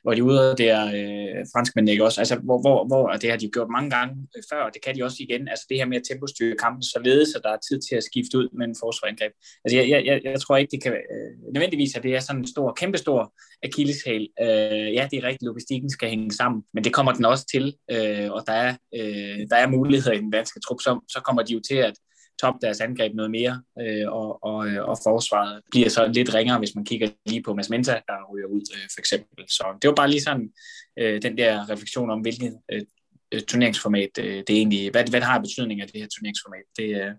[0.07, 3.37] hvor de ude der øh, franskmændene ikke også, altså hvor, hvor, hvor, og det har
[3.37, 5.87] de gjort mange gange øh, før, og det kan de også igen, altså det her
[5.87, 8.77] med at tempostyre kampen således, at der er tid til at skifte ud med en
[8.83, 9.33] forsvarangreb.
[9.65, 12.49] Altså jeg, jeg, jeg tror ikke, det kan øh, nødvendigvis, at det er sådan en
[12.55, 13.21] stor, kæmpestor
[13.67, 14.29] akilleshæl.
[14.43, 17.65] Øh, ja, det er rigtigt, logistikken skal hænge sammen, men det kommer den også til,
[17.91, 21.43] øh, og der er, øh, der er muligheder i den danske trup, så, så kommer
[21.43, 21.95] de jo til at
[22.41, 26.59] top deres angreb noget mere, øh, og, og, øh, og forsvaret bliver så lidt ringere,
[26.59, 29.45] hvis man kigger lige på Mads Menta, der ryger ud, øh, for eksempel.
[29.49, 30.53] Så det var bare lige sådan
[30.99, 32.83] øh, den der refleksion om, hvilket øh,
[33.33, 36.67] øh turneringsformat øh, det er egentlig, hvad, hvad har betydning af det her turneringsformat.
[36.77, 37.13] Det, øh,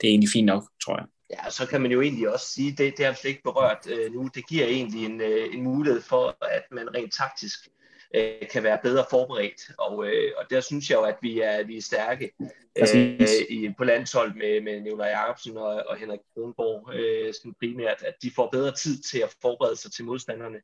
[0.00, 1.06] det er egentlig fint nok, tror jeg.
[1.30, 3.86] Ja, så kan man jo egentlig også sige, det, det har vi slet ikke berørt
[3.90, 7.68] øh, nu, det giver egentlig en, øh, en mulighed for, at man rent taktisk
[8.14, 9.70] øh, kan være bedre forberedt.
[9.78, 12.32] Og, øh, og der synes jeg jo, at vi er, vi er stærke
[12.78, 13.20] øh,
[13.50, 18.14] i, på landshold med, med Nicolai Jacobsen og, og Henrik Kronborg øh, sådan primært, at
[18.22, 20.58] de får bedre tid til at forberede sig til modstanderne.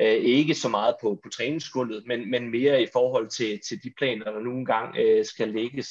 [0.00, 3.92] Øh, ikke så meget på, på træningsgulvet, men, men mere i forhold til, til de
[3.98, 5.88] planer, der nogle gange øh, skal lægges.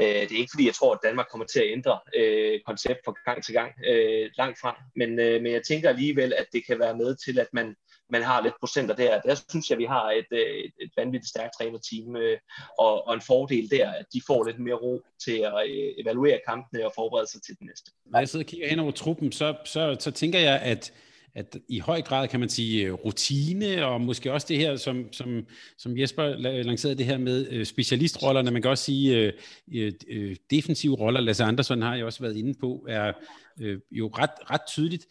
[0.00, 3.00] Øh, det er ikke fordi, jeg tror, at Danmark kommer til at ændre øh, koncept
[3.04, 6.66] fra gang til gang øh, langt frem, men, øh, men jeg tænker alligevel, at det
[6.66, 7.76] kan være med til, at man,
[8.12, 9.20] man har lidt procenter der.
[9.20, 12.38] Der synes jeg, vi har et, øh, et, et vanvittigt stærkt trænerteam, øh,
[12.78, 16.38] og, og en fordel der, at de får lidt mere ro til at øh, evaluere
[16.48, 17.90] kampene og forberede sig til det næste.
[18.06, 20.92] Når jeg sidder og kigger hen over truppen, så, så, så tænker jeg, at
[21.34, 25.12] at i høj grad kan man sige øh, rutine, og måske også det her, som,
[25.12, 25.46] som,
[25.78, 26.28] som Jesper
[26.62, 29.32] lancerede det her med øh, specialistrollerne, man kan også sige
[29.66, 33.12] uh, defensive roller, Lasse Andersson har jeg også været inde på, er
[33.60, 35.06] øh, jo ret, ret tydeligt.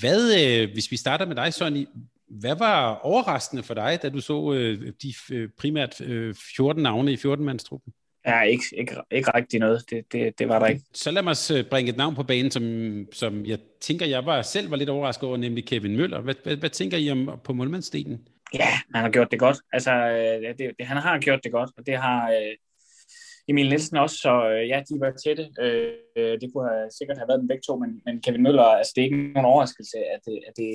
[0.00, 1.86] Hvad, øh, hvis vi starter med dig, Sonny,
[2.30, 7.12] hvad var overraskende for dig, da du så øh, de øh, primært øh, 14 navne
[7.12, 7.92] i 14-mandstruppen?
[8.26, 9.90] Ja, ikke, ikke, ikke rigtig noget.
[9.90, 10.82] Det, det, det var der ikke.
[10.94, 14.42] Så lad mig øh, bringe et navn på banen, som, som jeg tænker, jeg var
[14.42, 16.20] selv var lidt overrasket over, nemlig Kevin Møller.
[16.20, 18.28] Hvad, hvad, hvad tænker I om på målmandsdelen?
[18.54, 19.58] Ja, han har gjort det godt.
[19.72, 22.56] Altså, øh, det, det, han har gjort det godt, og det har, øh,
[23.48, 25.44] Emil Nielsen også, så øh, ja, de var tætte.
[25.60, 28.92] Øh, det kunne have, sikkert have været dem begge to, men, men Kevin Møller, altså
[28.94, 30.72] det er ikke nogen overraskelse, at det, at det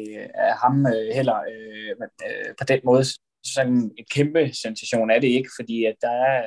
[0.47, 1.91] er ham øh, heller øh,
[2.28, 3.04] øh, på den måde.
[3.56, 6.41] Sådan en kæmpe sensation er det ikke, fordi at der er,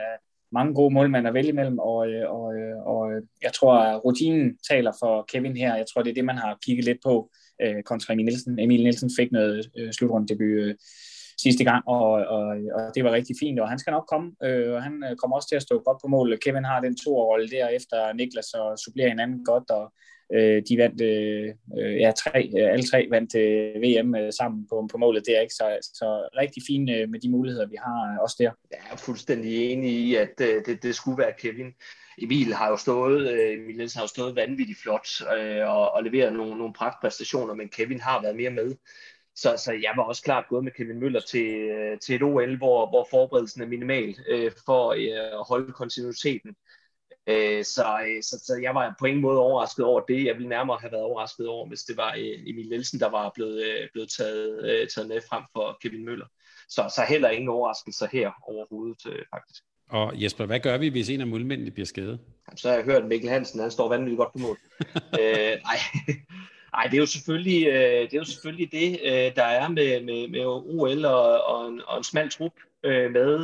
[0.52, 3.10] mange gode målmænd at vælge imellem, og, øh, og, øh, og
[3.42, 5.76] jeg tror, at rutinen taler for Kevin her.
[5.76, 7.30] Jeg tror, det er det, man har kigget lidt på
[7.62, 8.58] øh, kontra Emil Nielsen.
[8.58, 10.74] Emil Nielsen fik noget øh, slutrunddebut øh,
[11.42, 14.74] sidste gang, og, og, og det var rigtig fint, og han skal nok komme, øh,
[14.74, 16.38] og han øh, kommer også til at stå godt på mål.
[16.44, 19.92] Kevin har den to rolle der efter Niklas og supplerer hinanden godt, og
[20.34, 24.66] Øh, de vandt, øh, øh ja, tre, øh, alle tre vandt øh, VM øh, sammen
[24.68, 25.54] på, på målet der, ikke?
[25.54, 28.50] Så, så rigtig fint øh, med de muligheder, vi har øh, også der.
[28.70, 31.72] Jeg er fuldstændig enig i, at øh, det, det skulle være Kevin.
[32.18, 36.04] Emil har jo stået, øh, Emil Nielsen har jo stået vanvittigt flot øh, og, og
[36.04, 38.74] leveret nogle, nogle pragtpræstationer, men Kevin har været mere med.
[39.42, 42.56] Så, så jeg var også klart gået med Kevin Møller til, øh, til et OL,
[42.56, 46.56] hvor, hvor forberedelsen er minimal øh, for øh, at holde kontinuiteten.
[47.26, 50.24] Øh, så, øh, så, så jeg var på ingen måde overrasket over det.
[50.24, 53.32] Jeg ville nærmere have været overrasket over, hvis det var øh, Emil Nielsen, der var
[53.34, 56.26] blevet, øh, blevet taget, taget med frem for Kevin Møller.
[56.68, 59.02] Så, så heller ingen overraskelser her overhovedet,
[59.34, 59.62] faktisk.
[59.88, 62.18] Og Jesper, hvad gør vi, hvis en af målmændene bliver skadet?
[62.56, 64.58] Så har jeg hørt, at Mikkel Hansen han står vanvittigt godt på mål.
[65.20, 65.78] øh, nej.
[66.78, 70.04] Nej, det er jo selvfølgelig, øh, det, er jo selvfølgelig det øh, der er med,
[70.04, 72.52] med, med OL og, og, en, og en smal trup
[72.84, 73.38] øh, med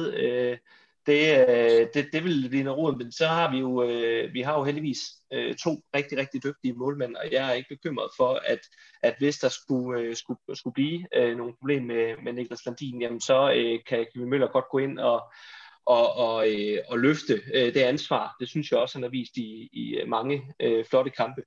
[1.06, 4.40] det, øh, det, det vil blive noget råd, men så har vi jo, øh, vi
[4.40, 4.98] har jo heldigvis
[5.32, 8.60] øh, to rigtig, rigtig dygtige målmænd, og jeg er ikke bekymret for, at,
[9.02, 13.38] at hvis der skulle, skulle, skulle blive nogle problemer med, med Niklas Landin, jamen så
[13.86, 15.22] kan Kevin Møller godt gå ind og,
[15.86, 16.46] og, og,
[16.88, 18.36] og løfte det ansvar.
[18.40, 20.42] Det synes jeg også, han har vist i, i mange
[20.90, 21.42] flotte kampe.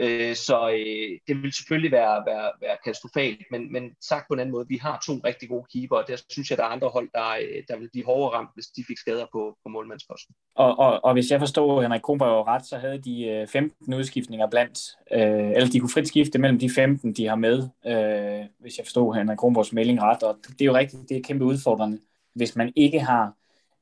[0.00, 4.40] Øh, så øh, det vil selvfølgelig være, være, være katastrofalt, men, men sagt på en
[4.40, 6.88] anden måde, vi har to rigtig gode keeper, og der synes jeg, der er andre
[6.88, 10.34] hold, der, øh, der vil blive hårdere ramt, hvis de fik skader på, på målmandsposten.
[10.54, 14.46] Og, og, og hvis jeg forstår Henrik Kronborg ret, så havde de øh, 15 udskiftninger
[14.46, 14.78] blandt,
[15.12, 18.86] øh, eller de kunne frit skifte mellem de 15, de har med, øh, hvis jeg
[18.86, 21.98] forstår Henrik Kronborgs melding ret, og det er jo rigtigt, det er kæmpe udfordrende,
[22.34, 23.32] hvis man ikke har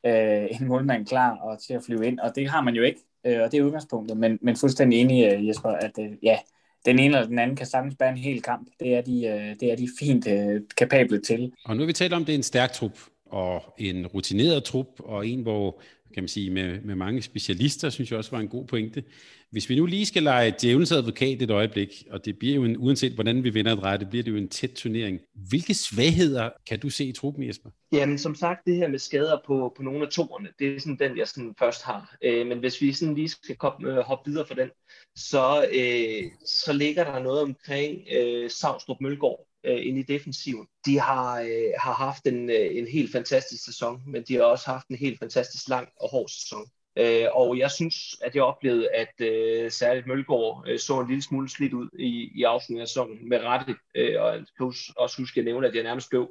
[0.06, 3.00] øh, en målmand klar og til at flyve ind, og det har man jo ikke
[3.26, 6.38] øh, og det er udgangspunktet, men, men fuldstændig enig, øh, Jesper, at øh, ja,
[6.86, 8.68] den ene eller den anden kan sagtens bære en hel kamp.
[8.80, 11.52] Det er de, øh, det er de fint øh, kapable til.
[11.64, 14.64] Og nu har vi talt om, at det er en stærk trup, og en rutineret
[14.64, 15.80] trup, og en, hvor
[16.14, 19.02] kan man sige, med, med mange specialister, synes jeg også var en god pointe.
[19.50, 22.76] Hvis vi nu lige skal lege djævelens advokat et øjeblik, og det bliver jo en,
[22.76, 25.20] uanset hvordan vi vinder et dreje, det bliver det jo en tæt turnering.
[25.48, 27.70] Hvilke svagheder kan du se i truppen, Jesper?
[27.92, 30.98] Jamen, som sagt, det her med skader på, på nogle af toerne, det er sådan
[30.98, 32.16] den, jeg sådan først har.
[32.24, 34.68] Øh, men hvis vi sådan lige skal komme, øh, hoppe videre for den,
[35.16, 40.66] så, øh, så ligger der noget omkring øh, Savstrup Mølgaard, øh, ind i defensiven.
[40.86, 44.70] De har, øh, har haft en, øh, en helt fantastisk sæson, men de har også
[44.70, 46.66] haft en helt fantastisk lang og hård sæson.
[46.98, 51.22] Øh, og jeg synes, at jeg oplevede, at øh, særligt Mølgaard øh, så en lille
[51.22, 53.74] smule slidt ud i, i afslutningen af sæsonen med rette.
[53.94, 56.30] Øh, og jeg kan også huske at nævne, at jeg nærmest blev,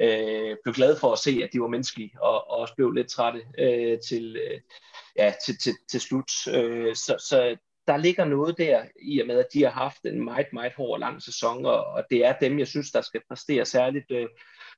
[0.00, 3.08] øh, blev glad for at se, at de var menneskelige, og, og også blev lidt
[3.08, 4.60] trætte øh, til, øh,
[5.18, 6.30] ja, til, til, til slut.
[6.54, 10.24] Øh, så, så der ligger noget der i og med, at de har haft en
[10.24, 13.20] meget, meget hård og lang sæson, og, og det er dem, jeg synes, der skal
[13.28, 14.10] præstere særligt.
[14.10, 14.26] Øh,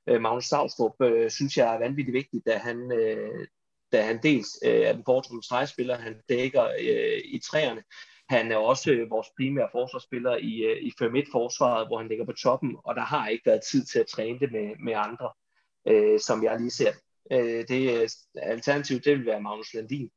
[0.09, 3.47] øh Magnus Savstrup øh, synes jeg er vanvittigt vigtigt, da han, øh,
[3.91, 7.83] da han dels øh, er den foretrukne stregspiller, han dækker øh, i træerne.
[8.29, 12.31] Han er også øh, vores primære forsvarsspiller i, øh, i 5-1-forsvaret, hvor han ligger på
[12.31, 15.29] toppen, og der har ikke været tid til at træne det med, med andre,
[15.87, 16.91] øh, som jeg lige ser.
[17.31, 20.09] Øh, det øh, alternativt, det vil være Magnus Landin.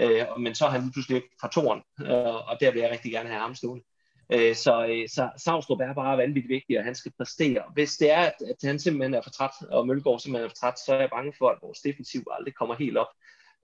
[0.00, 2.90] Øh, men så er han lige pludselig ikke fra toren, øh, og der vil jeg
[2.90, 3.84] rigtig gerne have ham stående.
[4.32, 7.62] Øh, så, øh, så Savstrup er bare vanvittigt vigtig, og han skal præstere.
[7.72, 10.56] Hvis det er, at, at han simpelthen er for træt, og Mølgaard simpelthen er for
[10.56, 13.08] træt, så er jeg bange for, at vores defensiv aldrig kommer helt op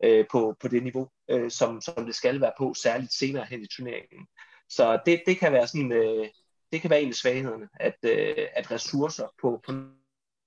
[0.05, 3.63] øh, på, på det niveau, øh, som, som det skal være på, særligt senere hen
[3.63, 4.27] i turneringen.
[4.69, 6.29] Så det, det kan være sådan, øh,
[6.73, 9.73] det kan være en af svaghederne, at, øh, at ressourcer på, på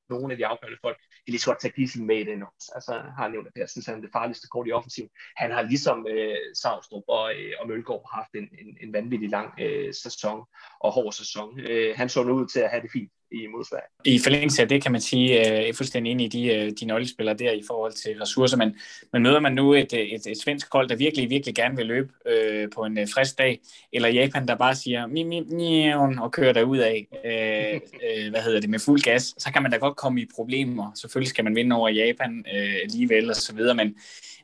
[0.09, 2.71] nogle af de afgørende folk, kan lige så godt tage Gissel med i den også.
[2.75, 5.09] Altså, har nævnt, at Persen, han er det farligste kort i offensiven.
[5.37, 9.49] Han har ligesom øh, Savstrup og, øh, og Mølgaard haft en, en, en vanvittig lang
[9.59, 10.39] øh, sæson
[10.79, 11.59] og hård sæson.
[11.59, 13.79] Øh, han så nu ud til at have det fint i modsvær.
[14.05, 16.71] I forlængelse af det kan man sige, at jeg er fuldstændig enig i de, øh,
[16.79, 18.75] de nøglespillere der i forhold til ressourcer, men,
[19.13, 21.85] men møder man nu et, øh, et, et svensk hold, der virkelig, virkelig gerne vil
[21.85, 23.59] løbe øh, på en frisk dag,
[23.93, 28.41] eller Japan, der bare siger mi, mi, mi, og kører derud af, øh, øh, hvad
[28.41, 30.91] hedder det, med fuld gas, så kan man da godt komme i problemer.
[30.95, 33.95] Selvfølgelig skal man vinde over Japan øh, alligevel og så videre, men,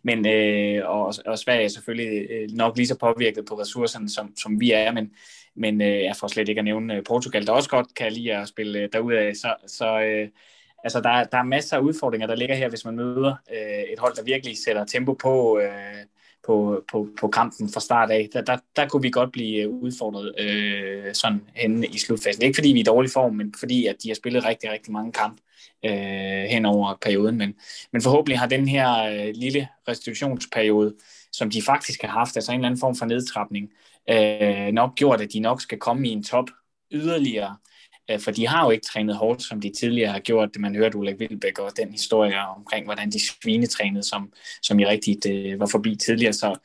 [0.03, 4.59] men øh, og, og Sverige er selvfølgelig nok lige så påvirket på ressourcerne, som, som
[4.59, 5.11] vi er, men
[5.55, 8.35] men øh, jeg får slet ikke at nævne øh, Portugal, der også godt kan lide
[8.35, 9.35] at spille øh, derudad.
[9.35, 10.29] Så, så øh,
[10.83, 13.99] altså, der, der er masser af udfordringer, der ligger her, hvis man møder øh, et
[13.99, 16.05] hold, der virkelig sætter tempo på, øh,
[16.45, 18.29] på, på, på kampen fra start af.
[18.33, 22.43] Der, der, der kunne vi godt blive øh, udfordret øh, sådan henne i slutfasen.
[22.43, 24.93] Ikke fordi, vi er i dårlig form, men fordi at de har spillet rigtig, rigtig
[24.93, 25.41] mange kampe
[25.85, 27.37] øh, hen over perioden.
[27.37, 27.53] Men,
[27.91, 30.95] men forhåbentlig har den her øh, lille restitutionsperiode,
[31.31, 33.69] som de faktisk har haft, altså en eller anden form for nedtrapning,
[34.09, 36.49] øh, nok gjort, at de nok skal komme i en top
[36.91, 37.57] yderligere.
[38.11, 40.49] Øh, for de har jo ikke trænet hårdt, som de tidligere har gjort.
[40.53, 44.85] Det man hørte Ulrik Vilbæk og den historie omkring, hvordan de svinetrænede, som, som I
[44.85, 46.33] rigtigt øh, var forbi tidligere.
[46.33, 46.55] Så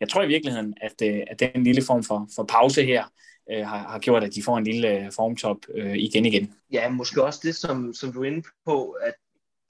[0.00, 3.04] jeg tror i virkeligheden, at, øh, at den lille form for, for pause her,
[3.50, 6.54] øh, har, har gjort, at de får en lille øh, formtop øh, igen igen.
[6.72, 9.14] Ja, måske også det, som, som du er inde på, at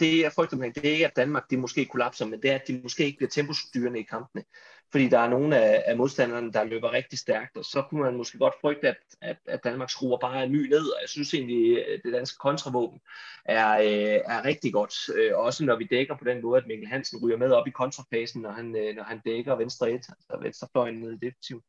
[0.01, 2.55] det, jeg frygter omkring, det er ikke, at Danmark de måske kollapser, men det er,
[2.55, 4.45] at de måske ikke bliver tempostyrende i kampene.
[4.91, 8.17] Fordi der er nogle af, af modstanderne, der løber rigtig stærkt, og så kunne man
[8.17, 11.35] måske godt frygte, at, at, at Danmark skruer bare en ny ned, og jeg synes
[11.35, 13.01] egentlig, at det danske kontravåben
[13.45, 14.95] er, øh, er rigtig godt.
[15.15, 17.71] Øh, også når vi dækker på den måde, at Mikkel Hansen ryger med op i
[17.71, 21.63] kontrafasen, når han, øh, når han dækker venstre et, altså venstrefløjen ned i defensiv.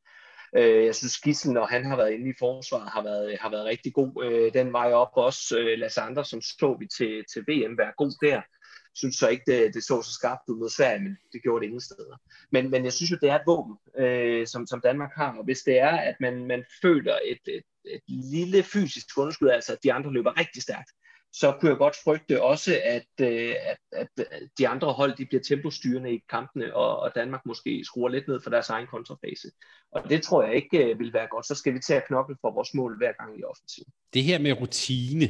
[0.55, 3.65] Øh, jeg synes, Gissel, når han har været inde i forsvaret, har været, har været
[3.65, 5.11] rigtig god øh, den vej op.
[5.13, 8.41] Også øh, Lasse Andersen som så vi til, til VM, være god der.
[8.95, 11.65] Synes så ikke, det, det så så skarpt ud mod Sverige, men det gjorde det
[11.65, 12.17] ingen steder.
[12.51, 15.37] Men, men jeg synes jo, det er et våben, øh, som, som Danmark har.
[15.37, 19.73] Og hvis det er, at man, man føler et, et, et lille fysisk underskud, altså
[19.73, 20.91] at de andre løber rigtig stærkt,
[21.33, 24.07] så kunne jeg godt frygte også, at, øh, at, at
[24.57, 28.39] de andre hold de bliver tempostyrende i kampene, og, og Danmark måske skruer lidt ned
[28.43, 29.47] for deres egen kontrafase.
[29.91, 31.47] Og det tror jeg ikke øh, vil være godt.
[31.47, 33.83] Så skal vi tage knokle for vores mål hver gang i offensiv.
[34.13, 35.27] Det her med rutine,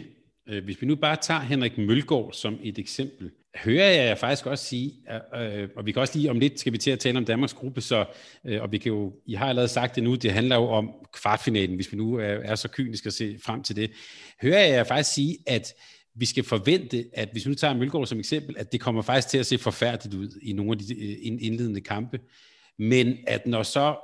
[0.50, 4.66] Øh, hvis vi nu bare tager Henrik Mølgaard som et eksempel, hører jeg faktisk også
[4.66, 4.94] sige,
[5.36, 7.54] øh, og vi kan også lige om lidt skal vi til at tale om Danmarks
[7.54, 8.06] gruppe, så,
[8.46, 10.92] øh, og vi kan jo, I har allerede sagt det nu, det handler jo om
[11.14, 13.92] kvartfinalen, hvis vi nu er, så kyniske at se frem til det.
[14.42, 15.74] Hører jeg faktisk sige, at
[16.16, 19.28] vi skal forvente, at hvis vi nu tager Mølgaard som eksempel, at det kommer faktisk
[19.28, 22.20] til at se forfærdeligt ud i nogle af de indledende kampe,
[22.80, 23.96] men at når så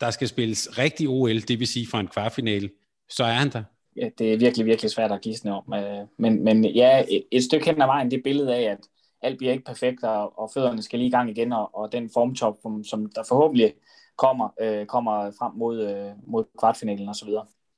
[0.00, 2.70] der skal spilles rigtig OL, det vil sige fra en kvartfinale,
[3.08, 3.62] så er han der.
[3.96, 5.74] Det er virkelig, virkelig svært at gisne om.
[5.74, 8.78] Øh, men, men ja, et, et stykke hen ad vejen, det billede af, at
[9.22, 12.10] alt bliver ikke perfekt, og, og fødderne skal lige i gang igen, og, og den
[12.14, 13.74] formtop, som, som der forhåbentlig
[14.16, 17.28] kommer, øh, kommer frem mod, øh, mod kvartfinalen osv.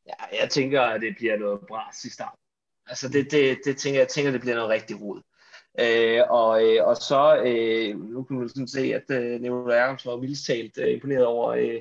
[0.07, 2.39] Ja, jeg tænker, at det bliver noget bras i starten.
[2.87, 5.21] Altså det, det, det tænker jeg tænker, det bliver noget rigtig rod.
[5.81, 10.11] Øh, og, øh, og så, øh, nu kan man sådan se, at øh, Nicolai Jacobsen
[10.11, 11.81] var vildt talt øh, imponeret over øh,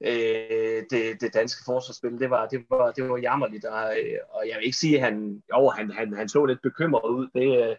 [0.00, 2.20] øh, det, det danske forsvarsspil.
[2.20, 5.04] Det var, det var, det var jammerligt, og, øh, og jeg vil ikke sige, at
[5.04, 7.28] han, jo, han, han, han så lidt bekymret ud.
[7.34, 7.76] Det, øh,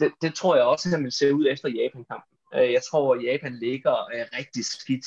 [0.00, 2.36] det, det tror jeg også, at han vil se ud efter Japan-kampen.
[2.54, 3.94] Øh, jeg tror, at Japan ligger
[4.38, 5.04] rigtig skidt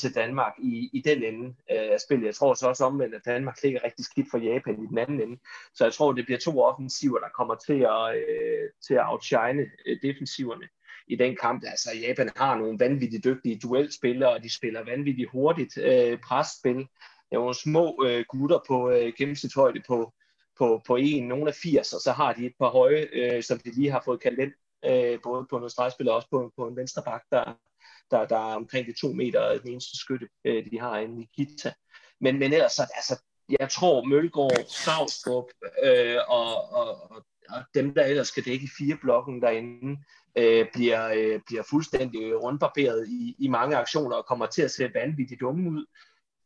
[0.00, 2.26] til Danmark i, i den ende af spillet.
[2.26, 5.20] Jeg tror så også omvendt, at Danmark ligger rigtig skidt for Japan i den anden
[5.20, 5.40] ende.
[5.74, 9.70] Så jeg tror, det bliver to offensiver, der kommer til at, øh, til at outshine
[9.86, 10.68] øh, defensiverne
[11.08, 11.62] i den kamp.
[11.66, 16.76] Altså, Japan har nogle vanvittigt dygtige duelspillere, og de spiller vanvittigt hurtigt øh, presspil.
[16.76, 20.12] Der er nogle små øh, gutter på øh, gennemsnitshøjde på,
[20.58, 23.58] på, på en, nogle af 80, og så har de et par høje, øh, som
[23.58, 24.52] de lige har fået kaldt ind,
[24.84, 27.44] øh, både på noget stregspil og også på, på en venstre bak, der,
[28.10, 31.10] der, der er omkring de to meter øh, den eneste skytte, øh, de har en
[31.10, 31.72] Nikita.
[32.20, 33.22] Men, men ellers, så, altså,
[33.60, 35.44] jeg tror Mølgaard, Savstrup
[35.84, 39.98] øh, og, og, og, og dem, der ellers skal dække fire blokken derinde,
[40.38, 44.90] øh, bliver, øh, bliver fuldstændig rundbarberet i, i mange aktioner og kommer til at se
[44.94, 45.86] vanvittigt dumme ud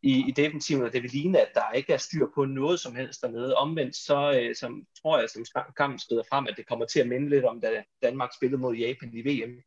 [0.02, 2.94] i, i defensiven, og det vil ligne, at der ikke er styr på noget som
[2.94, 3.54] helst dernede.
[3.54, 5.44] Omvendt så øh, som, tror jeg, som
[5.76, 8.74] kampen skrider frem, at det kommer til at minde lidt om, da Danmark spillede mod
[8.74, 9.62] Japan i VM,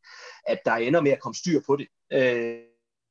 [0.48, 1.86] at der ender med at komme styr på det.
[2.12, 2.58] Øh,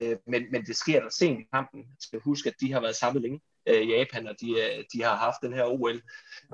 [0.02, 1.80] øh men, men det sker der sent i kampen.
[1.80, 4.84] Altså, jeg skal huske, at de har været samlet længe, øh, Japan, og de, øh,
[4.94, 6.02] de har haft den her OL,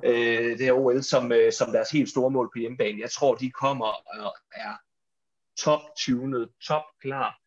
[0.03, 3.01] øh, det her OL som, øh, som deres helt store mål på hjemmebane.
[3.01, 4.73] Jeg tror, de kommer og er
[5.57, 7.39] top-tunet, top-klar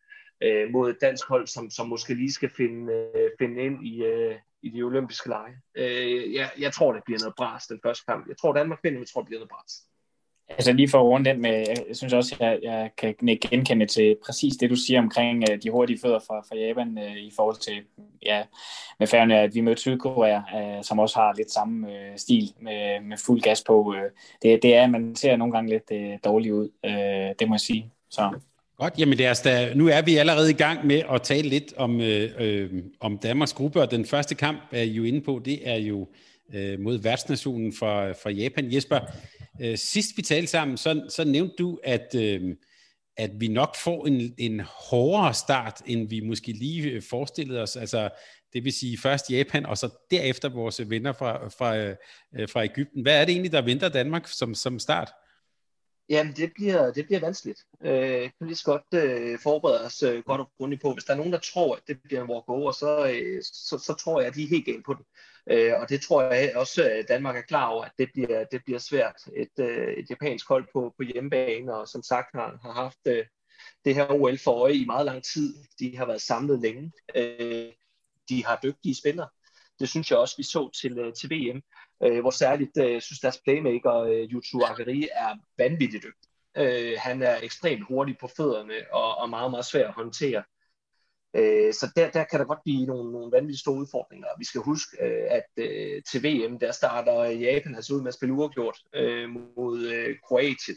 [0.42, 4.04] øh, mod et dansk hold, som, som måske lige skal finde, øh, finde ind i,
[4.04, 5.54] øh, i de olympiske lege.
[5.74, 8.28] Øh, jeg, jeg tror, det bliver noget bras den første kamp.
[8.28, 9.72] Jeg tror, Danmark finder, men jeg tror, det bliver noget bras.
[10.50, 14.16] Altså lige for at runde den med, jeg synes også, jeg, jeg kan genkende til
[14.26, 17.56] præcis det, du siger omkring uh, de hurtige fødder fra, fra Japan uh, i forhold
[17.56, 17.72] til,
[18.22, 18.42] ja,
[18.98, 23.00] med færgerne, at vi mødte Sydkorea, uh, som også har lidt samme uh, stil med,
[23.00, 23.88] med fuld gas på.
[23.88, 23.94] Uh,
[24.42, 27.60] det, det er, man ser nogle gange lidt uh, dårligt ud, uh, det må jeg
[27.60, 27.90] sige.
[28.10, 28.30] Så
[28.80, 31.48] Godt, jamen det er, altså da, nu er vi allerede i gang med at tale
[31.48, 32.70] lidt om, øh, øh,
[33.00, 36.08] om Danmarks gruppe, og den første kamp er I jo inde på, det er jo
[36.54, 38.74] øh, mod værtsnationen fra, fra Japan.
[38.74, 38.98] Jesper,
[39.62, 42.56] øh, sidst vi talte sammen, så, så nævnte du, at, øh,
[43.16, 47.76] at vi nok får en, en hårdere start, end vi måske lige øh, forestillede os.
[47.76, 48.10] Altså,
[48.52, 51.96] det vil sige først Japan, og så derefter vores venner fra, fra, øh,
[52.48, 53.02] fra Ægypten.
[53.02, 55.12] Hvad er det egentlig, der venter Danmark som, som start?
[56.08, 57.66] Jamen, det bliver, det bliver vanskeligt.
[57.82, 60.92] Øh, kan lige så godt øh, forberede os øh, godt og grundigt på.
[60.92, 63.94] Hvis der er nogen, der tror, at det bliver en walk-over, så, øh, så, så
[63.94, 65.04] tror jeg, at de er helt galt på den.
[65.50, 68.60] Øh, og det tror jeg også, at Danmark er klar over, at det bliver, det
[68.64, 69.16] bliver svært.
[69.36, 73.24] Et, øh, et japansk hold på, på hjemmebane, og som sagt har, har haft øh,
[73.84, 75.54] det her OL for øje i meget lang tid.
[75.78, 76.92] De har været samlet længe.
[77.14, 77.72] Øh,
[78.28, 79.28] de har dygtige spillere.
[79.80, 81.62] Det synes jeg også, vi så til, til VM,
[82.04, 86.30] øh, hvor særligt øh, synes deres playmaker, øh, Yutu Agari, er vanvittigt dygtig.
[86.56, 90.42] Øh, han er ekstremt hurtig på fødderne og, og meget, meget svær at håndtere.
[91.36, 94.26] Øh, så der, der kan der godt blive nogle, nogle vanvittigt store udfordringer.
[94.38, 98.14] Vi skal huske, øh, at øh, til VM, der starter Japan altså ud med at
[98.14, 100.76] spille uafgjort øh, mod øh, Kroatien.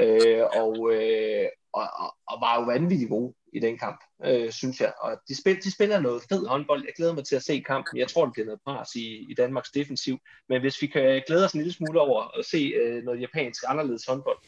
[0.00, 4.80] Øh, og, øh, og, og, og var jo vanvittigt gode i den kamp, øh, synes
[4.80, 4.92] jeg.
[5.00, 6.84] Og de, spil, de spiller noget fed håndbold.
[6.84, 7.98] Jeg glæder mig til at se kampen.
[7.98, 10.18] Jeg tror, det bliver noget pres i, i Danmarks defensiv.
[10.48, 13.64] Men hvis vi kan glæde os en lille smule over at se øh, noget japansk
[13.66, 14.38] anderledes håndbold,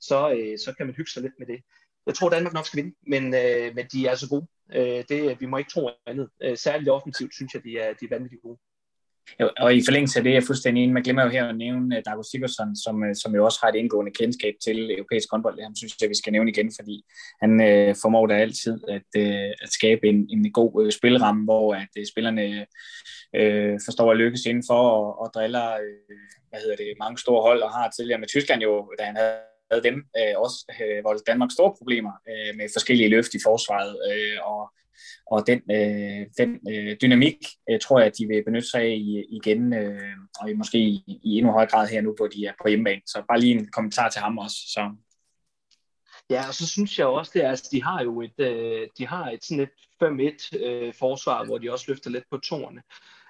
[0.00, 1.60] så, øh, så kan man hygge sig lidt med det.
[2.06, 4.46] Jeg tror, Danmark nok skal vinde, men, øh, men de er så gode.
[4.74, 6.28] Øh, det, vi må ikke tro andet.
[6.42, 8.58] Øh, særligt offensivt synes jeg, de er, de er vanvittigt gode.
[9.38, 10.94] Og i forlængelse af det, jeg er fuldstændig enig.
[10.94, 13.68] Man glemmer jo her at nævne øh, Dago Sigurdsson, som, øh, som jo også har
[13.68, 15.56] et indgående kendskab til europæisk håndbold.
[15.56, 17.04] Det han synes jeg, vi skal nævne igen, fordi
[17.42, 21.74] han øh, formår da altid at, øh, at skabe en, en god øh, spilramme, hvor
[21.74, 22.66] at øh, spillerne
[23.36, 26.16] øh, forstår at lykkes indenfor og, og driller øh,
[26.48, 29.49] hvad hedder det, mange store hold, og har tidligere med Tyskland jo, da han havde
[29.70, 33.92] havde dem øh, også øh, hvor Danmark store problemer øh, med forskellige løft i forsvaret,
[34.10, 34.72] øh, og
[35.26, 37.36] og den, øh, den øh, dynamik
[37.70, 41.38] øh, tror jeg, at de vil benytte sig af igen, øh, og måske i, i
[41.38, 43.02] endnu højere grad her nu, hvor de er på hjemmebane.
[43.06, 44.56] Så bare lige en kommentar til ham også.
[44.56, 44.90] Så.
[46.30, 49.06] Ja, og så synes jeg også, det er, altså, de har jo et, øh, de
[49.06, 49.70] har et sådan et
[50.54, 52.82] 5-1 øh, forsvar, hvor de også løfter lidt på tårne.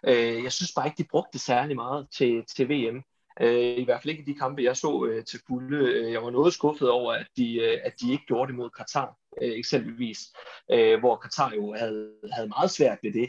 [0.07, 3.03] Øh, jeg synes bare ikke, de brugte det særlig meget til, til VM.
[3.41, 5.79] Øh, I hvert fald ikke i de kampe, jeg så øh, til fulde.
[5.79, 8.71] Øh, jeg var noget skuffet over, at de, øh, at de ikke gjorde det mod
[8.71, 10.19] Katar, øh, eksempelvis.
[10.73, 13.29] Øh, hvor Katar jo havde, havde meget svært ved det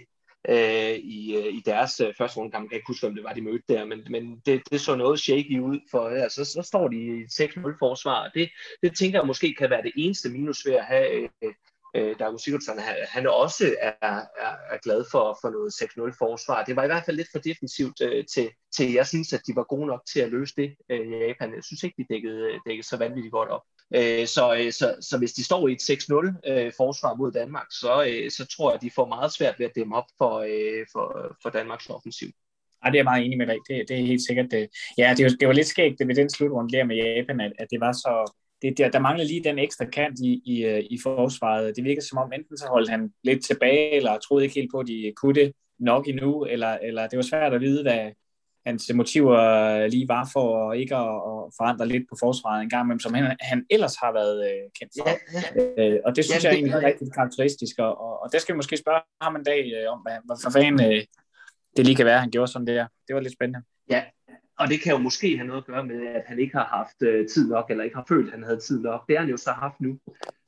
[0.49, 2.64] øh, i, øh, i deres øh, første rundekamp.
[2.64, 4.95] Jeg kan ikke huske, om det var, de mødte der, men, men det, det så
[4.95, 8.32] noget shaky ud, for ja, så, så står de i 6-0 forsvar.
[8.34, 8.49] Det,
[8.84, 11.53] det tænker jeg måske kan være det eneste minus ved at have øh,
[11.96, 15.72] øh, Dago Sigurdsson, han, han også er, er, er glad for, for noget
[16.12, 16.64] 6-0 forsvar.
[16.64, 19.56] Det var i hvert fald lidt for defensivt øh, til, til, jeg synes, at de
[19.56, 21.56] var gode nok til at løse det øh, i øh, Japan.
[21.56, 23.62] Jeg synes ikke, de dækkede, øh, dækkede så vanvittigt godt op.
[23.96, 27.68] Øh, så, øh, så, så hvis de står i et 6-0 øh, forsvar mod Danmark,
[27.72, 30.34] så, øh, så tror jeg, at de får meget svært ved at dæmme op for,
[30.39, 32.30] øh, for, for Danmarks offensiv.
[32.86, 33.58] Ja, det er jeg meget enig med dig.
[33.68, 34.52] Det, det er helt sikkert.
[34.52, 34.70] Det.
[34.98, 37.54] Ja, det var, det var lidt skægt det ved den slutrunde der med Japan, at,
[37.60, 38.14] at det var så,
[38.62, 41.76] det, der, der mangler lige den ekstra kant i, i, øh, i forsvaret.
[41.76, 44.80] Det virker som om, enten så holdt han lidt tilbage, eller troede ikke helt på,
[44.80, 48.12] at de kunne det nok endnu, eller, eller det var svært at vide, hvad
[48.66, 52.99] hans motiver lige var for ikke at, at forandre lidt på forsvaret en gang, men
[52.99, 55.09] som han, han ellers har været øh, kendt for.
[55.09, 55.16] Ja,
[55.78, 55.89] ja.
[55.89, 58.57] Øh, og det synes ja, jeg egentlig er rigtig karakteristisk, og, og der skal vi
[58.57, 61.03] måske spørge ham en dag øh, om, hvad, hvad for fanden øh,
[61.78, 62.88] det lige kan være, han gjorde sådan der.
[63.07, 63.62] Det var lidt spændende.
[63.89, 64.03] Ja,
[64.60, 67.02] og det kan jo måske have noget at gøre med, at han ikke har haft
[67.02, 69.08] øh, tid nok, eller ikke har følt, at han havde tid nok.
[69.08, 69.99] Det har han jo så haft nu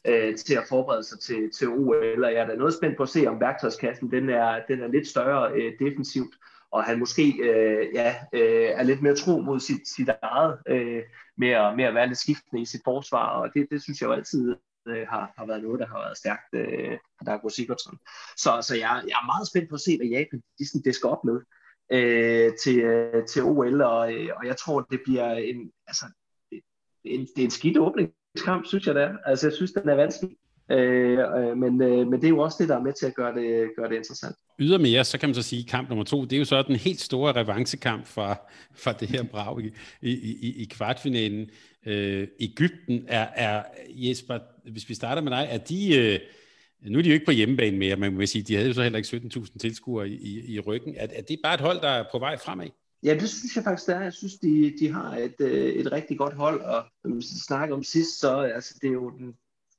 [0.08, 3.04] øh, til at forberede sig til, til OL, og jeg er da noget spændt på
[3.04, 6.36] at se, om værktøjskassen den er, den er lidt større øh, defensivt,
[6.72, 11.04] og han måske øh, ja, øh, er lidt mere tro mod sit, sit eget, øh,
[11.38, 14.08] med, at, med at være lidt skiftende i sit forsvar, og det, det synes jeg
[14.08, 14.56] jo altid
[14.88, 17.98] øh, har, har været noget, der har været stærkt øh, for Dago Sigurdsson.
[18.38, 20.96] Så, så jeg, jeg er meget spændt på at se, hvad Japan de, sådan, det
[20.96, 21.42] skal op med
[21.94, 26.06] øh, til, øh, til OL, og, øh, og jeg tror, det bliver en, altså,
[27.04, 29.14] en, det er en skidt åbningskamp, synes jeg det er.
[29.26, 30.36] Altså, jeg synes, den er vanskelig.
[30.72, 33.16] Øh, øh, men, øh, men det er jo også det, der er med til at
[33.16, 34.36] gøre det, gøre det interessant.
[34.60, 37.02] Ydermere, så kan man så sige, kamp nummer to, det er jo så den helt
[37.02, 38.36] store revancekamp fra,
[38.76, 39.72] fra det her brag i,
[40.02, 41.50] i, i, i kvartfinalen.
[41.86, 44.40] Øh, Ægypten er, er, Jesper,
[44.72, 45.98] hvis vi starter med dig, er de...
[45.98, 46.20] Øh,
[46.86, 48.74] nu er de jo ikke på hjemmebane mere, men man vil sige, de havde jo
[48.74, 50.96] så heller ikke 17.000 tilskuere i, i, ryggen.
[50.98, 52.68] Er, er det bare et hold, der er på vej fremad?
[53.04, 54.02] Ja, det synes jeg faktisk, det er.
[54.02, 57.76] Jeg synes, de, de har et, øh, et rigtig godt hold, og når vi snakker
[57.76, 59.34] om sidst, så altså, det er jo den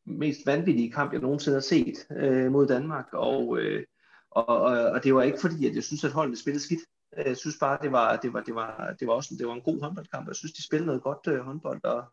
[0.07, 3.84] mest vanvittige kamp, jeg nogensinde har set øh, mod Danmark, og, øh,
[4.30, 6.80] og, og, og det var ikke fordi, at jeg synes, at holdet spillede skidt.
[7.26, 9.61] Jeg synes bare, det var, det var, det var, det var også det var en
[9.61, 10.28] god håndboldkamp.
[10.28, 12.05] Jeg synes, de spillede noget godt øh, håndbold, og,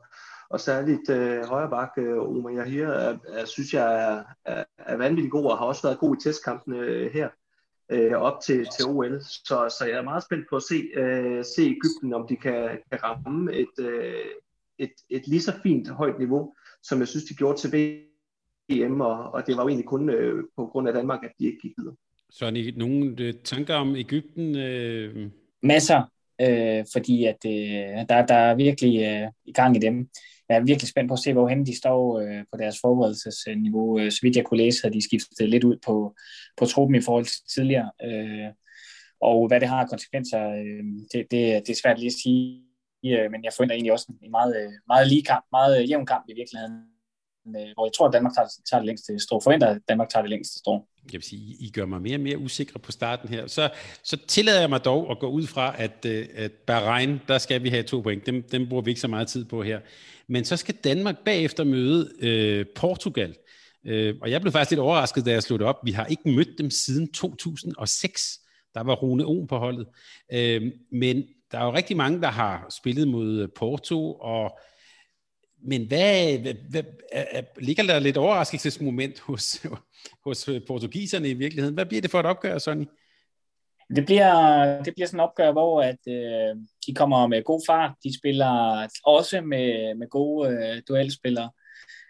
[0.54, 4.98] og særligt øh, højre bak, øh, Omar Yahir, er, er, synes jeg er, er, er
[4.98, 7.30] vanvittig god, og har også været god i testkampene øh, her
[7.92, 9.22] øh, op til, til OL.
[9.22, 12.80] Så, så jeg er meget spændt på at se, øh, se Ægypten, om de kan,
[12.92, 14.26] kan ramme et, øh,
[14.78, 17.72] et, et lige så fint højt niveau, som jeg synes, de gjorde til
[18.70, 21.46] VM, og, og det var jo egentlig kun øh, på grund af Danmark, at de
[21.46, 21.96] ikke gik videre.
[22.30, 24.58] Så er der nogle tanker om Ægypten?
[24.58, 25.32] Øh...
[25.64, 26.02] Masser.
[26.42, 30.10] øh, fordi at øh, der, der er virkelig øh, i gang i dem.
[30.52, 34.00] Jeg er virkelig spændt på at se, hvorhen de står øh, på deres forberedelsesniveau.
[34.00, 36.16] Øh, så vidt jeg kunne læse, at de skiftet lidt ud på,
[36.58, 37.92] på truppen i forhold til tidligere.
[38.04, 38.50] Øh,
[39.22, 42.64] og hvad det har af konsekvenser, øh, det, det, det er svært lige at sige.
[43.06, 46.06] Øh, men jeg forventer egentlig også en meget, øh, meget lige kamp, meget øh, jævn
[46.06, 46.91] kamp i virkeligheden
[47.48, 49.40] øh, hvor jeg tror, at Danmark tager, tager det længste strå.
[49.40, 50.88] Forventer, at Danmark tager det længste strå.
[51.06, 53.48] Jeg vil sige, I gør mig mere og mere usikre på starten her.
[53.48, 53.70] Så,
[54.04, 57.64] så tillader jeg mig dog at gå ud fra, at, øh, at Bahrain, der skal
[57.64, 58.26] vi have to point.
[58.26, 59.80] Dem, dem bruger vi ikke så meget tid på her.
[60.28, 63.36] Men så skal Danmark bagefter møde øh, Portugal.
[63.86, 65.80] Øh, og jeg blev faktisk lidt overrasket, da jeg sluttede op.
[65.84, 68.40] Vi har ikke mødt dem siden 2006.
[68.74, 69.88] Der var Rune Ohm på holdet.
[70.34, 74.60] Øh, men der er jo rigtig mange, der har spillet mod øh, Porto, og
[75.64, 79.66] men hvad, hvad, hvad er, ligger der lidt overraskelsesmoment hos,
[80.26, 81.74] hos portugiserne i virkeligheden?
[81.74, 82.86] Hvad bliver det for et opgør, Sonny?
[83.96, 86.56] Det bliver, det bliver sådan et opgør, hvor at, øh,
[86.88, 87.92] de kommer med god fart.
[88.04, 91.50] De spiller også med, med gode øh, duelspillere.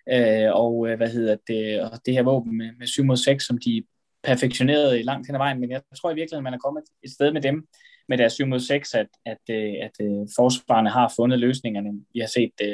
[0.10, 3.45] Øh, og øh, hvad hedder det, og det her våben med, med 7 mod 6,
[3.45, 3.84] som de
[4.24, 5.60] perfektionerede langt hen ad vejen.
[5.60, 7.68] Men jeg tror i virkeligheden, man er kommet et sted med dem,
[8.12, 11.91] med deres 7 mod 6, at, at, øh, at, at forsvarerne har fundet løsningerne.
[12.14, 12.72] Vi har set, det,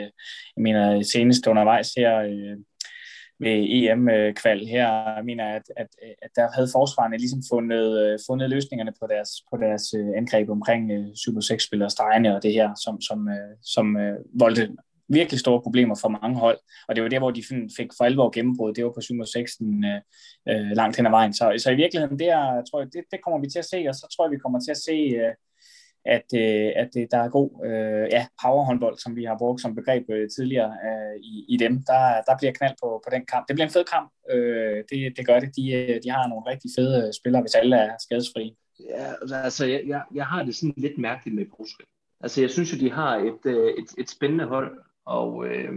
[0.56, 2.12] jeg mener, senest undervejs her
[3.40, 5.88] ved EM-kval her, jeg mener, at, at,
[6.22, 9.84] at der havde forsvarerne ligesom fundet, fundet løsningerne på deres, på deres
[10.20, 13.30] angreb omkring 7 mod 6 spillere stregene og det her, som, som,
[13.76, 13.98] som
[14.40, 14.76] voldte
[15.10, 16.58] virkelig store problemer for mange hold.
[16.88, 17.44] Og det var der, hvor de
[17.78, 18.74] fik for alvor gennembrud.
[18.74, 19.68] Det var på 7 6 øh,
[20.50, 21.34] øh, langt hen ad vejen.
[21.34, 23.96] Så, så i virkeligheden, der, tror jeg, det, det kommer vi til at se, og
[23.96, 25.34] så tror jeg, vi kommer til at se, øh,
[26.16, 29.76] at, øh, at øh, der er god øh, ja, powerhåndbold, som vi har brugt som
[29.76, 31.74] begreb øh, tidligere øh, i, i dem.
[31.92, 33.48] Der, der bliver knald på, på den kamp.
[33.48, 34.12] Det bliver en fed kamp.
[34.32, 35.56] Øh, det, det gør det.
[35.56, 38.56] De, øh, de har nogle rigtig fede øh, spillere, hvis alle er skadesfri.
[38.90, 41.84] Ja, altså, altså jeg, jeg, jeg har det sådan lidt mærkeligt med Bruske.
[42.22, 43.44] Altså jeg synes jo, de har et,
[43.80, 45.74] et, et spændende hold, og, øh,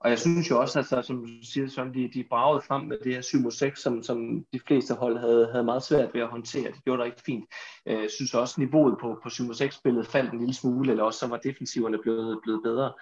[0.00, 2.82] og jeg synes jo også, at altså, som du siger, sådan, de, de bragede frem
[2.82, 6.20] med det her 7 6, som, som de fleste hold havde, havde meget svært ved
[6.20, 6.72] at håndtere.
[6.72, 7.44] Det gjorde det rigtig fint.
[7.88, 11.04] Øh, jeg synes også, at niveauet på, på 7 6-spillet faldt en lille smule, eller
[11.04, 12.92] også så var defensiverne blevet, blevet bedre.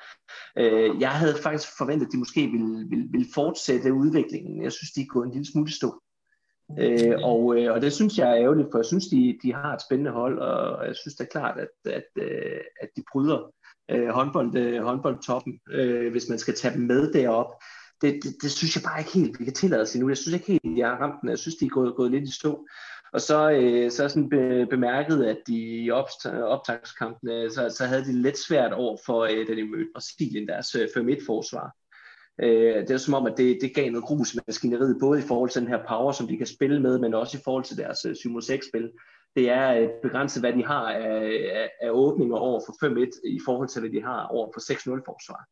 [0.58, 4.62] Øh, jeg havde faktisk forventet, at de måske ville, ville, ville fortsætte udviklingen.
[4.62, 6.00] Jeg synes, de er gået en lille smule stå.
[6.78, 9.74] Øh, og, øh, og det synes jeg er ærgerligt, for jeg synes, de, de har
[9.74, 13.50] et spændende hold, og jeg synes det er klart, at, at, øh, at de bryder
[13.90, 17.46] øh, håndbold, øh, håndboldtoppen, øh, hvis man skal tage dem med derop.
[18.02, 20.08] Det, det, det synes jeg bare ikke helt, vi kan tillade os endnu.
[20.08, 21.28] Jeg synes ikke helt, jeg har ramt den.
[21.30, 22.66] Jeg synes, de er gået, gået lidt i stå.
[23.12, 27.84] Og så, øh, så er sådan be, bemærket, at de i optagskampene, øh, så, så
[27.84, 31.76] havde de lidt svært over for, øh, da de mødte Brasilien, deres øh, 5-1-forsvar.
[32.42, 35.22] Øh, det er som om, at det, det gav noget grus i maskineriet, både i
[35.22, 37.76] forhold til den her power, som de kan spille med, men også i forhold til
[37.76, 38.90] deres øh, 7-6-spil
[39.36, 43.40] det er øh, begrænset, hvad de har af, af, af åbninger over for 5-1 i
[43.44, 45.48] forhold til, hvad de har over for 6-0 forsvar.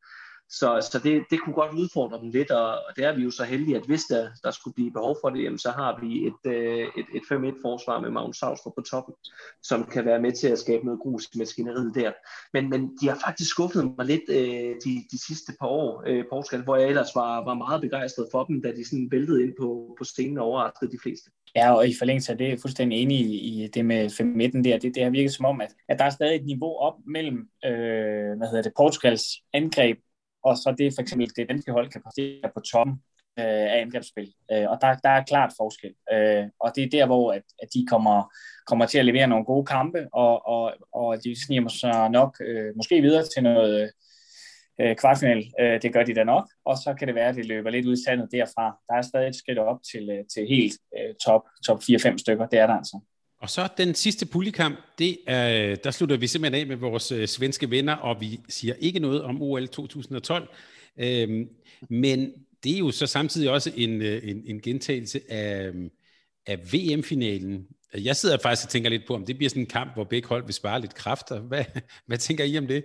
[0.59, 3.31] Så, så det, det kunne godt udfordre dem lidt, og, og det er vi jo
[3.31, 6.27] så heldige, at hvis der, der skulle blive behov for det, jamen, så har vi
[6.27, 9.15] et, øh, et, et 5-1-forsvar med Magnus Savstrup på toppen,
[9.63, 12.13] som kan være med til at skabe noget grus i maskineriet der.
[12.53, 16.25] Men, men de har faktisk skuffet mig lidt øh, de, de sidste par år, øh,
[16.31, 19.53] Portugal, hvor jeg ellers var, var meget begejstret for dem, da de sådan væltede ind
[19.61, 21.31] på, på scenen og overraskede de fleste.
[21.57, 24.39] Ja, og i forlængelse af det, er jeg fuldstændig enig i, i det med 5
[24.39, 24.79] der.
[24.79, 27.39] Det, det har virket som om, at, at der er stadig et niveau op mellem
[27.65, 29.99] øh, hvad hedder det, Portugals angreb
[30.45, 32.95] og så det for eksempel det danske hold kan præstere på toppen
[33.39, 34.33] øh, af angrebsspil.
[34.53, 35.95] Øh, og der, der er klart forskel.
[36.13, 38.33] Øh, og det er der, hvor at, at de kommer,
[38.67, 42.77] kommer til at levere nogle gode kampe, og, og, og de sniger sig nok øh,
[42.77, 43.91] måske videre til noget
[44.81, 45.53] øh, kvartfinal.
[45.61, 47.87] Øh, det gør de da nok, og så kan det være, at det løber lidt
[47.87, 48.79] ud i sandet derfra.
[48.89, 52.47] Der er stadig et skridt op til, øh, til helt øh, top, top 4-5 stykker.
[52.47, 53.01] Det er der altså.
[53.43, 57.29] Og så den sidste puljekamp, det er, der slutter vi simpelthen af med vores øh,
[57.29, 60.49] svenske venner, og vi siger ikke noget om OL 2012.
[60.97, 61.49] Øhm,
[61.89, 62.33] men
[62.65, 65.75] det er jo så samtidig også en, øh, en, en gentagelse af, øh,
[66.47, 67.67] af VM-finalen.
[67.95, 70.29] Jeg sidder faktisk og tænker lidt på, om det bliver sådan en kamp, hvor begge
[70.29, 71.41] hold vil spare lidt kræfter.
[71.41, 71.65] Hvad,
[72.07, 72.85] hvad tænker I om det?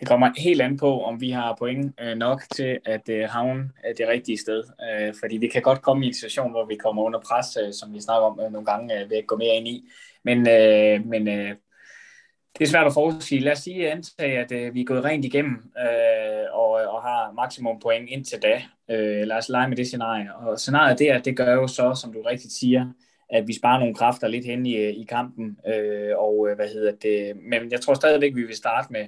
[0.00, 3.70] Det kommer helt an på, om vi har point øh, nok til at øh, havne
[3.88, 4.64] øh, det rigtige sted.
[4.90, 7.72] Øh, fordi vi kan godt komme i en situation, hvor vi kommer under pres, øh,
[7.72, 9.88] som vi snakker om øh, nogle gange, øh, ved at gå mere ind i.
[10.22, 11.54] Men, øh, men øh,
[12.58, 13.40] det er svært at forudsige.
[13.40, 17.02] Lad os sige antage, at øh, vi er gået rent igennem øh, og, øh, og
[17.02, 18.62] har maksimum point indtil da.
[18.90, 20.34] Øh, lad os lege med det scenarie.
[20.34, 22.86] Og scenariet der, det gør jo så, som du rigtigt siger,
[23.30, 25.58] at vi sparer nogle kræfter lidt hen i, øh, i kampen.
[25.66, 27.36] Øh, og øh, hvad hedder det?
[27.36, 29.04] Men jeg tror stadigvæk, vi vil starte med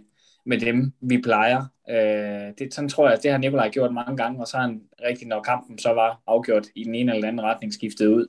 [0.46, 1.64] med dem, vi plejer.
[1.90, 4.82] Øh, det, sådan tror jeg, det har Nikolaj gjort mange gange, og så har han
[5.08, 8.26] rigtig, når kampen så var afgjort i den ene eller anden retning, skiftet ud.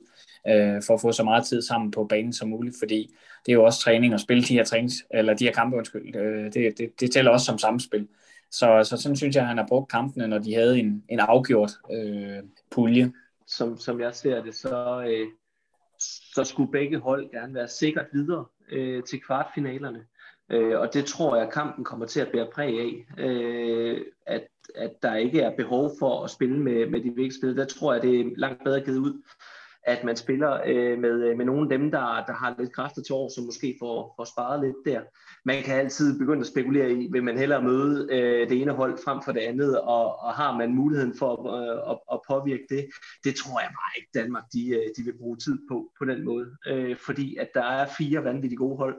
[0.48, 3.14] øh, for at få så meget tid sammen på banen som muligt, fordi
[3.46, 6.16] det er jo også træning at spille de her, trænings, eller de her kampe, undskyld,
[6.16, 8.08] øh, det, det, det tæller også som samspil.
[8.50, 11.20] Så, så sådan synes jeg, at han har brugt kampene, når de havde en, en
[11.20, 13.12] afgjort øh, pulje.
[13.46, 15.26] Som, som jeg ser det, så, øh,
[16.34, 20.04] så skulle begge hold gerne være sikkert videre øh, til kvartfinalerne.
[20.50, 23.06] Øh, og det tror jeg, at kampen kommer til at bære præg af.
[23.18, 27.64] Øh, at, at der ikke er behov for at spille med, med de vigtige Der
[27.64, 29.22] tror jeg, det er langt bedre givet ud
[29.88, 33.02] at man spiller øh, med, øh, med nogle af dem, der, der har lidt kræfter
[33.02, 35.00] til år, som måske får, får sparet lidt der.
[35.44, 38.98] Man kan altid begynde at spekulere i, vil man hellere møde øh, det ene hold
[39.04, 42.86] frem for det andet, og, og har man muligheden for øh, at, at påvirke det?
[43.24, 46.24] Det tror jeg bare ikke, Danmark de, øh, de vil bruge tid på på den
[46.24, 48.96] måde, øh, fordi at der er fire vanvittigt gode hold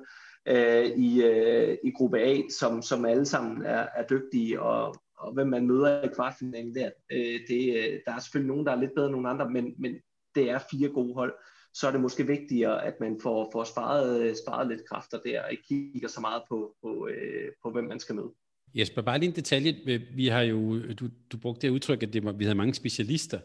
[0.50, 5.34] øh, i, øh, i gruppe A, som, som alle sammen er, er dygtige, og, og
[5.34, 8.80] hvem man møder i kvartfinalen der, øh, det, øh, der er selvfølgelig nogen, der er
[8.80, 9.96] lidt bedre end nogle andre, men, men
[10.36, 11.34] det er fire gode hold,
[11.74, 15.44] så er det måske vigtigere, at man får, får sparet, øh, sparet lidt kræfter der,
[15.44, 18.32] og ikke kigger så meget på, på, øh, på hvem man skal møde.
[18.76, 20.02] Jesper, bare lige en detalje.
[20.16, 23.40] Vi har jo, du, du brugte det udtryk, at det vi havde mange specialister.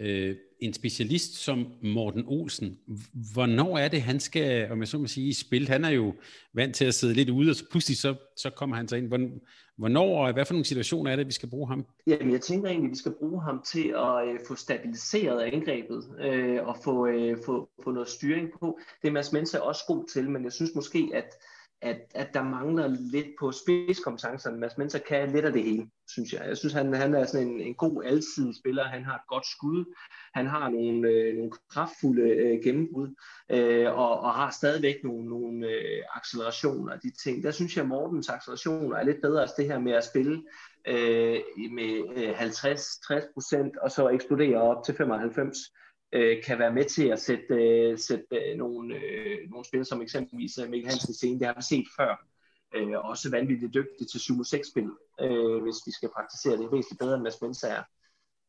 [0.00, 2.78] Øh, en specialist som Morten Olsen,
[3.34, 5.68] hvornår er det, han skal, om jeg så må sige, i spil?
[5.68, 6.14] Han er jo
[6.54, 9.40] vant til at sidde lidt ude, og så pludselig så, så kommer han så ind.
[9.78, 11.86] Hvornår og hvad for nogle situationer er det, vi skal bruge ham?
[12.06, 16.04] Jamen, jeg tænker egentlig, at vi skal bruge ham til at øh, få stabiliseret angrebet
[16.20, 18.78] øh, og få, øh, få, få noget styring på.
[19.02, 21.34] Det er Mads Mensa også god til, men jeg synes måske, at
[21.82, 24.58] at, at der mangler lidt på spidskompetencerne.
[24.58, 26.42] Mads Mensa kan lidt af det hele, synes jeg.
[26.48, 28.84] Jeg synes, han, han er sådan en, en god alsidig spiller.
[28.84, 29.94] Han har et godt skud.
[30.34, 33.08] Han har nogle, øh, nogle kraftfulde øh, gennembrud,
[33.50, 37.42] øh, og, og har stadigvæk nogle, nogle øh, accelerationer de ting.
[37.42, 39.40] Der synes jeg, at Mortens accelerationer er lidt bedre.
[39.40, 40.42] Altså det her med at spille
[40.86, 41.40] øh,
[41.72, 45.58] med øh, 50-60 procent, og så eksplodere op til 95
[46.12, 50.02] øh, kan være med til at sætte, øh, sætte øh, nogle, øh, nogle spil, som
[50.02, 52.26] eksempelvis øh, Mikkel Hansen scene, det har vi set før.
[52.74, 54.90] Øh, også vanvittigt dygtig til 7-6-spil,
[55.20, 57.82] øh, hvis vi skal praktisere det væsentligt bedre, end Mads Mensa er.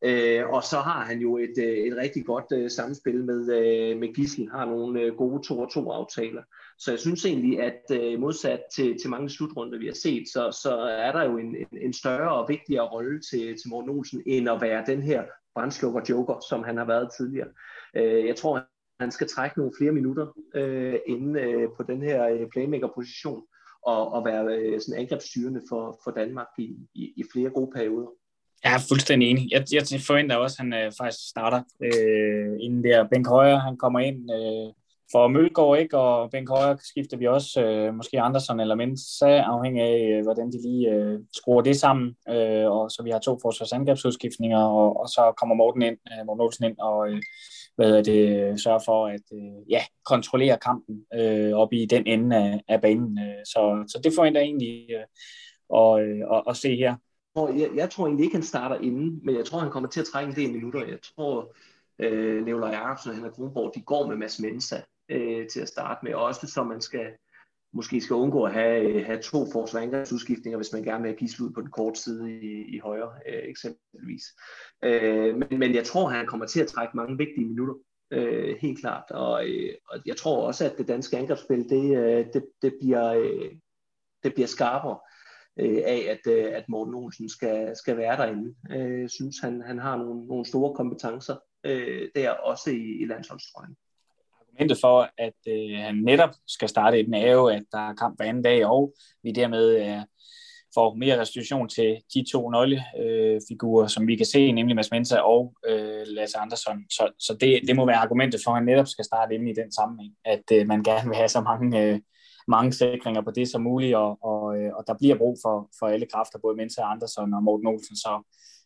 [0.04, 3.98] Øh, og så har han jo et, øh, et rigtig godt øh, samspil med, øh,
[3.98, 6.42] med Gissel, har nogle øh, gode 2-2 aftaler.
[6.78, 10.58] Så jeg synes egentlig, at øh, modsat til, til mange slutrunder, vi har set, så,
[10.62, 14.22] så er der jo en, en, en større og vigtigere rolle til, til Morten Olsen,
[14.26, 15.22] end at være den her
[15.54, 17.48] brændslukker joker, som han har været tidligere.
[17.96, 18.64] Øh, jeg tror,
[19.00, 23.42] han skal trække nogle flere minutter øh, inde øh, på den her øh, playmaker-position
[23.86, 28.08] og, og være øh, sådan angrebsstyrende for, for Danmark i, i, i flere gode perioder.
[28.64, 29.52] Jeg er fuldstændig enig.
[29.52, 33.08] Jeg, jeg forventer også, at han øh, faktisk starter øh, inden der.
[33.08, 34.72] Bænk Højre, han kommer ind øh,
[35.12, 35.98] for Mølgaard, ikke?
[35.98, 40.52] og Ben Højer skifter vi også, øh, måske Andersen eller Mensa, afhængig af, øh, hvordan
[40.52, 42.16] de lige øh, skruer det sammen.
[42.28, 46.40] Øh, og så vi har to forsvarsangrebsudskiftninger, og, og så kommer Morten ind, øh, Morten
[46.40, 47.22] Olsen ind og øh,
[47.76, 52.06] hvad er det, øh, sørger for at øh, ja, kontrollere kampen øh, op i den
[52.06, 53.18] ende af, af banen.
[53.18, 55.04] Øh, så, så det forventer jeg egentlig øh,
[55.68, 56.96] og, øh, og, at se her.
[57.36, 60.06] Jeg, jeg tror egentlig ikke, han starter inden, men jeg tror, han kommer til at
[60.06, 60.86] trække en del minutter.
[60.86, 61.54] Jeg tror,
[61.98, 64.76] øh, Nikolaj Jacobsen og Henrik Kronborg, de går med Mads Mensa
[65.08, 67.12] øh, til at starte med, også så man skal
[67.74, 71.44] måske skal undgå at have, øh, have to forsvarsangrebsudskiftninger, hvis man gerne vil have Gisle
[71.44, 74.24] ud på den korte side i, i højre øh, eksempelvis.
[74.84, 77.74] Øh, men, men jeg tror, han kommer til at trække mange vigtige minutter,
[78.10, 79.10] øh, helt klart.
[79.10, 83.12] Og, øh, og jeg tror også, at det danske angrebsspil, det, øh, det, det, bliver,
[83.12, 83.50] øh,
[84.22, 84.98] det bliver skarpere
[85.60, 88.54] øh, af, at, øh, at Morten Olsen skal, skal være derinde.
[88.70, 93.76] Øh, synes, han, han har nogle, nogle store kompetencer øh, der, også i, i landsholdstrøjen
[94.54, 97.94] argumentet for, at øh, han netop skal starte i den, er jo, at der er
[97.94, 100.00] kamp hver anden dag, og vi dermed øh,
[100.74, 105.18] får mere restitution til de to nøglefigurer, øh, som vi kan se, nemlig Mads Mensa
[105.18, 106.78] og øh, Lasse Andersson.
[106.90, 109.54] Så, så det, det må være argumentet for, at han netop skal starte inde i
[109.54, 112.00] den sammenhæng, at øh, man gerne vil have så mange, øh,
[112.48, 115.86] mange sikringer på det som muligt, og, og, øh, og der bliver brug for, for
[115.86, 118.12] alle kræfter, både Mensa, og Andersson og Morten Olsen, så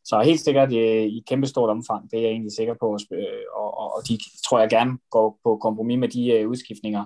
[0.09, 3.79] så helt sikkert øh, i kæmpestort omfang, det er jeg egentlig sikker på, øh, og,
[3.79, 7.05] og, og de tror jeg gerne går på kompromis med de øh, udskiftninger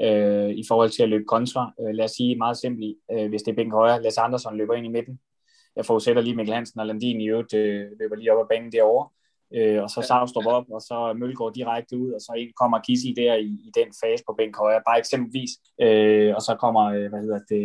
[0.00, 1.72] øh, i forhold til at løbe kontra.
[1.80, 4.74] Øh, lad os sige meget simpelt, øh, hvis det er Bænk Højre, Lasse Andersson løber
[4.74, 5.20] ind i midten.
[5.76, 8.72] Jeg forudsætter lige Mikkel Hansen og Landin i øvrigt øh, løber lige op ad banen
[8.72, 9.08] derovre
[9.56, 13.34] øh, og så Savstrup op, og så Mølgaard direkte ud, og så kommer Kissel der
[13.34, 15.50] i, i den fase på bænk højre, bare eksempelvis,
[15.82, 17.64] øh, og så kommer, øh, hvad hedder det,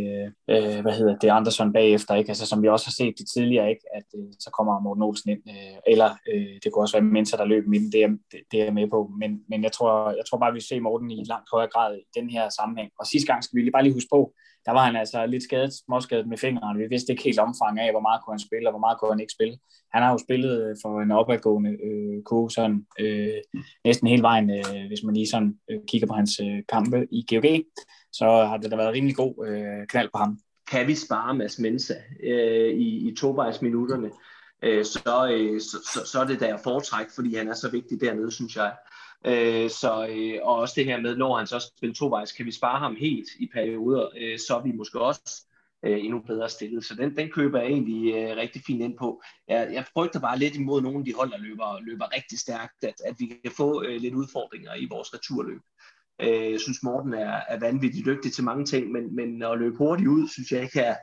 [0.51, 2.29] øh, hvad hedder det, Andersson bagefter, ikke?
[2.29, 3.85] Altså, som vi også har set det tidligere, ikke?
[3.97, 7.37] at øh, så kommer Morten Olsen ind, øh, eller øh, det kunne også være Mensa,
[7.37, 7.63] der løb
[7.93, 10.53] det er, det, det er jeg med på, men, men jeg, tror, jeg tror bare,
[10.53, 13.55] vi ser Morten i langt højere grad i den her sammenhæng, og sidste gang skal
[13.57, 14.33] vi lige bare lige huske på,
[14.67, 16.79] der var han altså lidt skadet, småskadet med fingrene.
[16.79, 19.11] Vi vidste ikke helt omfang af, hvor meget kunne han spille, og hvor meget kunne
[19.11, 19.57] han ikke spille.
[19.93, 23.39] Han har jo spillet øh, for en opadgående øh, ko, sådan øh,
[23.85, 27.25] næsten hele vejen, øh, hvis man lige sådan øh, kigger på hans øh, kampe i
[27.29, 27.45] GOG,
[28.11, 30.39] så har det da været rimelig god øh, knald på ham.
[30.71, 34.09] Kan vi spare Mads Mensa øh, i, i tovejsminutterne,
[34.63, 38.01] øh, så, øh, så, så, så er det der foretræk, fordi han er så vigtig
[38.01, 38.71] dernede, synes jeg.
[39.25, 42.51] Øh, så, øh, og også det her med, når han så spiller tovejs, kan vi
[42.51, 45.45] spare ham helt i perioder, øh, så er vi måske også
[45.85, 46.85] øh, endnu bedre stillet.
[46.85, 49.21] Så den, den køber jeg egentlig øh, rigtig fint ind på.
[49.47, 52.83] Jeg, jeg frygter bare lidt imod nogle af de hold, der løber, løber rigtig stærkt,
[52.83, 55.61] at, at vi kan få øh, lidt udfordringer i vores returløb.
[56.21, 59.77] Øh, jeg synes, Morten er, er vanvittigt dygtig til mange ting, men, men at løbe
[59.77, 60.95] hurtigt ud, synes jeg ikke er,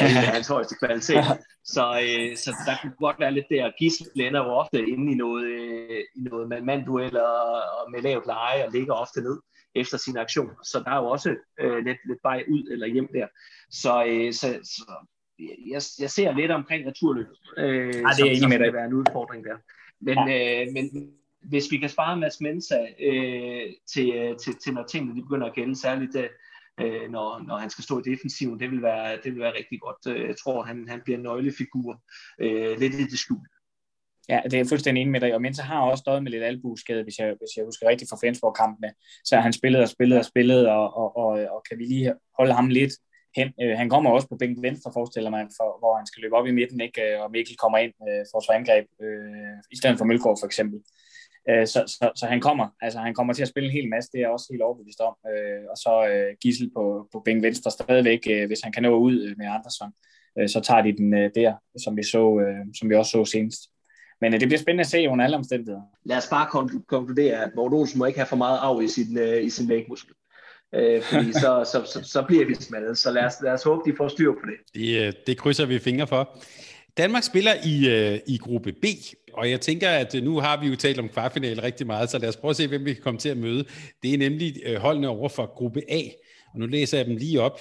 [0.00, 0.06] er
[0.36, 1.24] hans højeste kvalitet.
[1.64, 3.70] Så, øh, så der kunne godt være lidt der.
[3.78, 8.26] Gisle blænder jo ofte inde i noget, øh, i noget mand-duel og, og med lavt
[8.26, 9.40] leje og ligger ofte ned
[9.74, 10.50] efter sin aktion.
[10.64, 13.26] Så der er jo også øh, lidt, lidt vej ud eller hjem der.
[13.70, 15.06] Så, øh, så, så
[15.72, 17.26] jeg, jeg ser lidt omkring returløb,
[17.58, 19.56] øh, ja, det er som, som med være en udfordring der.
[20.00, 20.62] Men, ja.
[20.62, 25.16] øh, men hvis vi kan spare Mads Mensa øh, til, øh, til, til, når tingene
[25.16, 26.28] de begynder at gælde, særligt øh,
[26.80, 29.80] øh, når, når han skal stå i defensiven, det vil være, det vil være rigtig
[29.80, 30.16] godt.
[30.16, 32.02] Øh, jeg tror, han, han bliver en nøglefigur
[32.40, 33.46] øh, lidt i det skjul.
[34.28, 35.34] Ja, det er fuldstændig enig med dig.
[35.34, 38.18] Og Mensa har også stået med lidt albueskade, hvis jeg, hvis jeg husker rigtigt fra
[38.20, 38.90] Flensborg-kampene.
[39.24, 42.52] Så han spillede og spillede og spillede, og, og, og, og kan vi lige holde
[42.52, 42.92] ham lidt
[43.36, 43.48] hen.
[43.62, 46.46] Øh, han kommer også på bænken venstre, forestiller mig, for, hvor han skal løbe op
[46.46, 47.22] i midten, ikke?
[47.22, 50.78] og Mikkel kommer ind øh, for at angreb, øh, i stedet for Mølgaard for eksempel.
[51.48, 54.10] Øh, så, så, så han kommer, altså han kommer til at spille en hel masse,
[54.12, 55.14] det er jeg også helt overbevist om.
[55.32, 58.98] Øh, og så øh, Gissel på, på bænk venstre stadigvæk, øh, hvis han kan nå
[58.98, 59.92] ud øh, med Andersson,
[60.38, 61.52] øh, så tager de den øh, der,
[61.84, 63.60] som vi, så, øh, som vi også så senest.
[64.20, 65.82] Men øh, det bliver spændende at se under alle omstændigheder.
[66.04, 66.46] Lad os bare
[66.86, 69.66] konkludere, at Morten Olsen må ikke have for meget af i sin, øh, i sin
[69.66, 70.14] lægmuskel.
[70.74, 72.98] Øh, fordi så, så, så, så bliver vi smadret.
[72.98, 74.56] Så lad os, lad os håbe, de får styr på det.
[74.74, 76.36] Det, det krydser vi fingre for.
[76.96, 78.84] Danmark spiller i, øh, i gruppe B,
[79.32, 82.18] og jeg tænker, at øh, nu har vi jo talt om kvartfinale rigtig meget, så
[82.18, 83.64] lad os prøve at se, hvem vi kan komme til at møde.
[84.02, 86.02] Det er nemlig øh, holdene over for gruppe A,
[86.52, 87.60] og nu læser jeg dem lige op.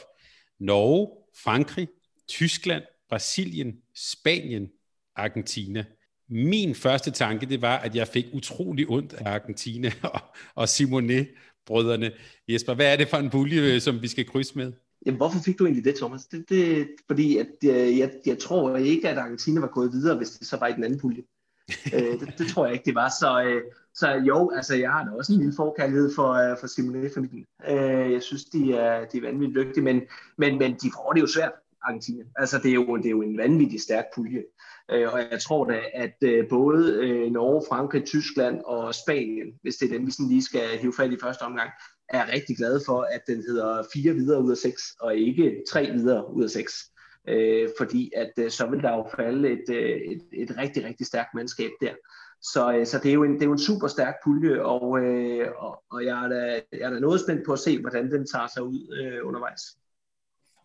[0.60, 1.08] Norge,
[1.44, 1.88] Frankrig,
[2.28, 4.70] Tyskland, Brasilien, Spanien,
[5.16, 5.86] Argentina.
[6.30, 10.22] Min første tanke, det var, at jeg fik utrolig ondt af Argentina og,
[10.56, 12.12] og Simone-brødrene.
[12.48, 14.74] Jesper, hvad er det for en pulje, øh, som vi skal krydse med?
[15.06, 16.26] Jamen, hvorfor fik du egentlig det, Thomas?
[16.26, 20.48] Det, det, fordi at, jeg, jeg, tror ikke, at Argentina var gået videre, hvis det
[20.48, 21.22] så var i den anden pulje.
[21.96, 23.10] øh, det, det tror jeg ikke, det var.
[23.20, 23.62] Så, øh,
[23.94, 27.46] så jo, altså jeg har da også en lille forkærlighed for, øh, for Simone-familien.
[27.70, 30.02] Øh, jeg synes, de er, de er vanvittigt dygtige, men,
[30.38, 32.24] men, men de får det jo svært, Argentina.
[32.36, 34.44] Altså det er jo, det er jo en vanvittig stærk pulje.
[34.92, 39.76] Øh, og jeg tror da, at øh, både øh, Norge, Frankrig, Tyskland og Spanien, hvis
[39.76, 41.70] det er dem, vi sådan lige skal hive fat i første omgang,
[42.10, 45.92] er rigtig glad for, at den hedder 4 videre ud af 6, og ikke 3
[45.92, 46.92] videre ud af 6.
[47.28, 51.08] Øh, fordi at øh, så vil der jo falde et, øh, et, et rigtig, rigtig
[51.08, 51.94] stærkt mandskab der.
[52.42, 55.00] Så, øh, så det, er jo en, det er jo en super stærk pulje, og,
[55.00, 58.12] øh, og, og jeg, er da, jeg er da noget spændt på at se, hvordan
[58.12, 59.62] den tager sig ud øh, undervejs.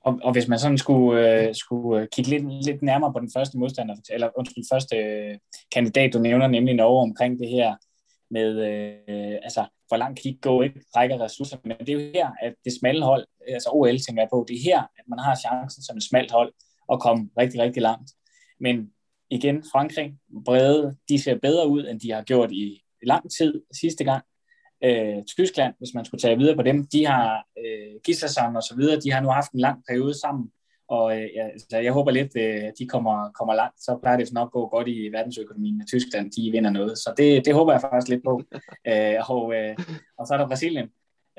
[0.01, 3.30] Og, og hvis man sådan skulle, øh, skulle øh, kigge lidt, lidt nærmere på den
[3.36, 5.38] første modstander, eller undskyld, første øh,
[5.74, 7.76] kandidat, du nævner, nemlig Norge omkring det her
[8.37, 12.11] med, øh, altså, hvor langt kan de gå, ikke rækker ressourcer, men det er jo
[12.14, 15.18] her, at det smalle hold, altså OL tænker jeg på, det er her, at man
[15.18, 16.53] har chancen som et smalt hold
[16.93, 18.11] at komme rigtig, rigtig langt.
[18.61, 18.91] Men
[19.30, 20.14] igen, Frankrig,
[20.45, 24.24] brede, de ser bedre ud, end de har gjort i lang tid sidste gang.
[24.85, 28.74] Øh, Tyskland, hvis man skulle tage videre på dem, de har øh, sammen og så
[28.76, 30.51] videre, de har nu haft en lang periode sammen,
[30.99, 33.80] og øh, ja, så jeg håber lidt, at øh, de kommer, kommer langt.
[33.80, 36.99] Så plejer det nok at gå godt i verdensøkonomien, at Tyskland de vinder noget.
[36.99, 38.42] Så det, det håber jeg faktisk lidt på.
[38.90, 39.76] øh, og, øh,
[40.18, 40.88] og så er der Brasilien.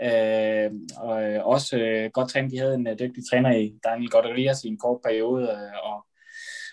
[0.07, 2.51] Øh, og øh, også øh, godt trænet.
[2.51, 6.05] De havde en øh, dygtig træner i Daniel Goderias i en kort periode, øh, og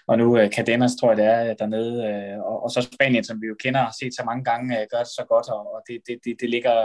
[0.07, 2.83] og nu øh, uh, Cadenas, tror jeg det er øh, dernede, uh, og, og så
[2.83, 5.25] Spanien, som vi jo kender og har set så mange gange, uh, gør det så
[5.29, 6.77] godt, og, og det, det, det, det ligger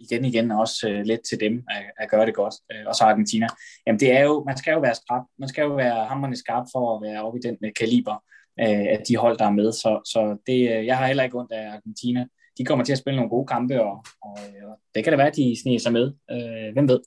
[0.00, 3.04] igen igen også uh, let til dem at, at gøre det godt, uh, og så
[3.04, 3.46] Argentina.
[3.86, 6.66] Jamen det er jo, man skal jo være skarp, man skal jo være hammerne skarp
[6.72, 8.14] for at være oppe i den kaliber
[8.62, 11.38] uh, af de hold, der er med, så, så det, uh, jeg har heller ikke
[11.38, 12.26] ondt af Argentina.
[12.58, 14.38] De kommer til at spille nogle gode kampe, og, og,
[14.68, 16.06] og det kan da være, at de sniger sig med.
[16.32, 17.00] Uh, hvem ved?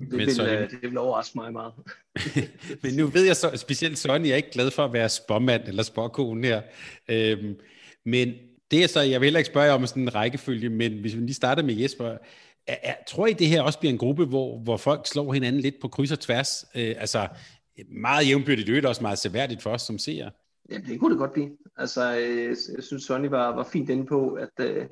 [0.00, 0.50] Det vil, Sonny...
[0.50, 1.72] det vil overraske mig meget.
[2.82, 5.62] men nu ved jeg så, specielt Sonny jeg er ikke glad for at være spåmand
[5.66, 6.62] eller spåkone her.
[7.08, 7.56] Øhm,
[8.04, 8.34] men
[8.70, 11.16] det er så, jeg vil heller ikke spørge jer om sådan en rækkefølge, men hvis
[11.16, 12.16] vi lige starter med Jesper,
[12.66, 15.60] er, er, tror I det her også bliver en gruppe, hvor, hvor folk slår hinanden
[15.60, 16.64] lidt på kryds og tværs?
[16.74, 17.28] Øh, altså
[17.88, 20.30] meget jævnbyrdigt, det er også meget seværdigt for os som ser.
[20.70, 21.50] Ja, det kunne det godt blive.
[21.76, 24.86] Altså, øh, jeg synes, Sonny var, var fint inde på, at, øh,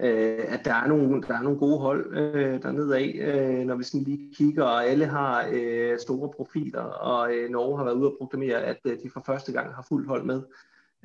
[0.00, 3.76] øh, at der er, nogle, der er nogle gode hold øh, dernede af, øh, når
[3.76, 7.96] vi sådan lige kigger, og alle har øh, store profiler, og øh, Norge har været
[7.96, 10.42] ude og proklamere, at øh, de for første gang har fuldt hold med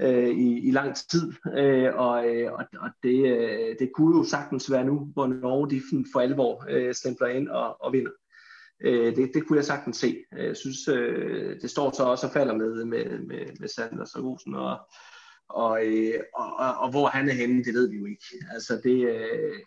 [0.01, 4.23] øh, i, i lang tid, øh, og, øh, og, og det, øh, det kunne jo
[4.23, 5.81] sagtens være nu, hvor Norge de
[6.13, 8.11] for alvor øh, stempler ind og, og vinder.
[8.81, 10.17] Øh, det, det kunne jeg sagtens se.
[10.37, 14.23] Jeg synes, øh, det står så også og falder med, med, med, med Sanders og
[14.23, 14.79] Rosen, og,
[15.49, 18.25] og, øh, og, og, og hvor han er henne, det ved vi jo ikke.
[18.53, 19.59] Altså det, øh,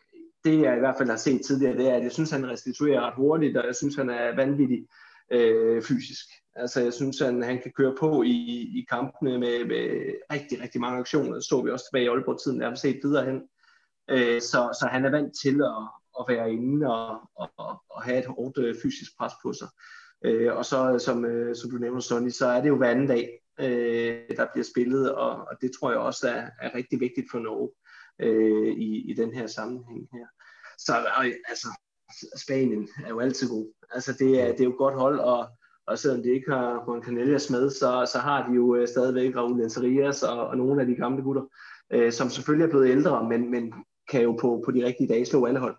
[0.44, 3.00] det jeg i hvert fald har set tidligere, det er, at jeg synes, han restituerer
[3.00, 4.86] ret hurtigt, og jeg synes, han er vanvittig
[5.30, 6.26] øh, fysisk.
[6.56, 8.36] Altså jeg synes, han, han kan køre på i,
[8.78, 11.34] i kampene med, med rigtig, rigtig mange aktioner.
[11.34, 13.42] Det så vi også tilbage i Aalborg-tiden, der har set videre hen.
[14.10, 15.82] Øh, så, så han er vant til at,
[16.20, 19.68] at være inde og, og, og have et hårdt øh, fysisk pres på sig.
[20.24, 23.06] Øh, og så, som, øh, som du nævner, Sonny, så er det jo hver anden
[23.06, 27.30] dag, øh, der bliver spillet, og, og det tror jeg også er, er rigtig vigtigt
[27.30, 27.70] for Norge
[28.20, 30.26] øh, i, i den her sammenhæng her.
[30.78, 30.92] Så
[31.48, 31.68] altså,
[32.36, 33.72] Spanien er jo altid god.
[33.90, 35.48] Altså, det er, det er jo godt hold, og,
[35.86, 39.36] og selvom de ikke har Juan Canellas med, så, så har de jo øh, stadigvæk
[39.36, 41.42] Raul Lenserias og, og nogle af de gamle gutter,
[41.92, 43.74] øh, som selvfølgelig er blevet ældre, men, men
[44.10, 45.76] kan jo på, på de rigtige dage slå alle hold.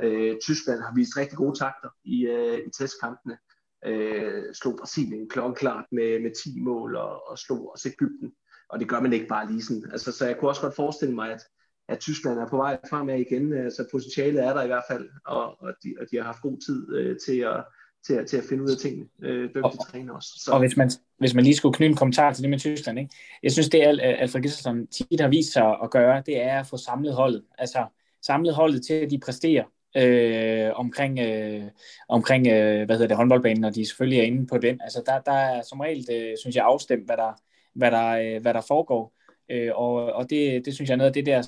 [0.00, 3.38] Øh, Tyskland har vist rigtig gode takter i, øh, i testkampene.
[3.86, 8.32] Øh, slog Brasilien klokkeklart med, med 10 mål og, og slog også Ægypten.
[8.68, 9.90] Og det gør man ikke bare lige sådan.
[9.92, 11.42] Altså, så jeg kunne også godt forestille mig, at,
[11.88, 13.52] at Tyskland er på vej fremad igen.
[13.52, 16.58] Altså potentialet er der i hvert fald, og, og, de, og de har haft god
[16.66, 17.64] tid øh, til, at,
[18.06, 19.08] til, at, til at finde ud af tingene.
[19.22, 20.30] Øh, dygtige træner også.
[20.44, 20.52] Så.
[20.52, 23.14] Og hvis man, hvis man lige skulle knytte en kommentar til det med Tyskland, ikke?
[23.42, 26.66] jeg synes, det er Alfred Gisselsen tit har vist sig at gøre, det er at
[26.66, 27.44] få samlet holdet.
[27.58, 27.86] Altså
[28.22, 29.64] samlet holdet til, at de præsterer
[29.96, 31.62] øh, omkring, øh,
[32.08, 34.80] omkring øh, hvad hedder det, håndboldbanen, og de selvfølgelig er inde på den.
[34.80, 37.40] Altså der, der er som regel, øh, synes jeg, afstemt, hvad der,
[37.74, 39.14] hvad der, øh, hvad der foregår.
[39.50, 41.42] Øh, og og det, det synes jeg er noget af det der,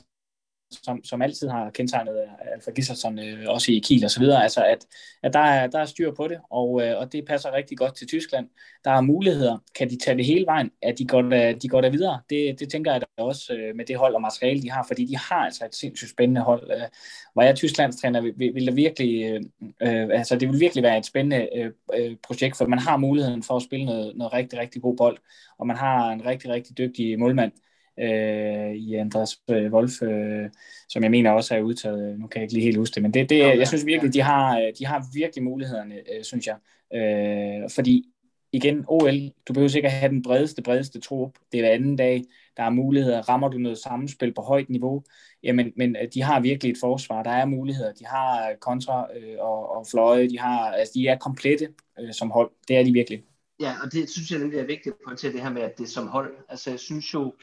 [0.82, 4.42] som, som altid har kendetegnet øh, Alfa Gisselson, øh, også i Kiel og så videre,
[4.42, 4.86] altså at,
[5.22, 7.96] at der, er, der er styr på det, og, øh, og det passer rigtig godt
[7.96, 8.48] til Tyskland.
[8.84, 9.58] Der er muligheder.
[9.78, 12.20] Kan de tage det hele vejen, at de går der, de går der videre?
[12.30, 15.04] Det, det tænker jeg da også øh, med det hold og materiale, de har, fordi
[15.04, 16.70] de har altså et sindssygt spændende hold.
[16.70, 16.88] Øh,
[17.36, 19.40] var jeg Tysklands træner, vil, vil virkelig, øh,
[19.82, 23.42] øh, altså det vil virkelig være et spændende øh, øh, projekt, for man har muligheden
[23.42, 25.18] for at spille noget, noget rigtig, rigtig god bold,
[25.58, 27.73] og man har en rigtig, rigtig dygtig målmand, øh,
[28.76, 30.50] i Andreas øh, Wolf, øh,
[30.88, 32.20] som jeg mener også er udtaget.
[32.20, 34.20] Nu kan jeg ikke lige helt huske det, men det, det, jeg synes virkelig, de
[34.20, 36.56] har, øh, de har virkelig mulighederne, øh, synes jeg.
[36.94, 38.04] Øh, fordi
[38.52, 41.38] igen, OL, du behøver sikkert have den bredeste, bredeste trup.
[41.52, 42.24] Det er hver anden dag,
[42.56, 43.28] der er muligheder.
[43.28, 45.04] Rammer du noget sammenspil på højt niveau,
[45.42, 47.22] jamen, men øh, de har virkelig et forsvar.
[47.22, 47.92] Der er muligheder.
[47.92, 50.28] De har kontra øh, og, og fløje.
[50.28, 51.68] De, har, altså, de er komplette
[52.00, 52.50] øh, som hold.
[52.68, 53.22] Det er de virkelig.
[53.60, 55.84] Ja, og det synes jeg nemlig er vigtigt at pointere det her med, at det
[55.84, 56.34] er som hold.
[56.48, 57.34] Altså, jeg synes jo,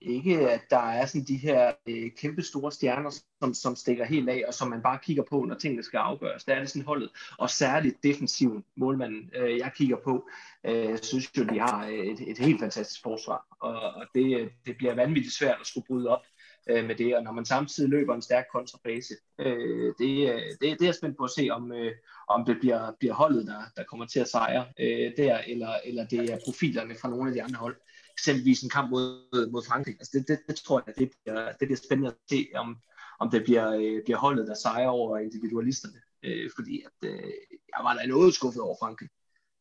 [0.00, 4.28] ikke, at der er sådan de her øh, kæmpe store stjerner, som, som stikker helt
[4.28, 6.44] af, og som man bare kigger på, når tingene skal afgøres.
[6.44, 10.28] Der er det sådan holdet, og særligt defensiven målmand, øh, jeg kigger på,
[10.66, 14.94] øh, synes jo, de har et, et helt fantastisk forsvar, og, og det, det bliver
[14.94, 16.22] vanvittigt svært at skulle bryde op
[16.70, 20.88] øh, med det, og når man samtidig løber en stærk kontrabase, øh, det, det, det
[20.88, 21.92] er spændt på at se, om, øh,
[22.28, 26.06] om det bliver, bliver holdet, der, der kommer til at sejre øh, der, eller, eller
[26.06, 27.76] det er profilerne fra nogle af de andre hold
[28.20, 29.94] eksempelvis en kamp mod, mod Frankrig.
[30.00, 32.76] Altså det, det, det tror jeg, det bliver, det bliver spændende at se, om,
[33.20, 35.98] om det bliver, øh, bliver holdet, der sejrer over individualisterne.
[36.24, 37.32] Øh, fordi at, øh,
[37.74, 39.08] jeg var da noget skuffet over Frankrig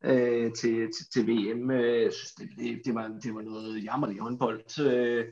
[0.03, 1.71] øh, til, til, til VM.
[1.71, 4.79] Øh, synes, det, det, det, var, det var noget jammerligt håndbold.
[4.79, 5.25] Øh,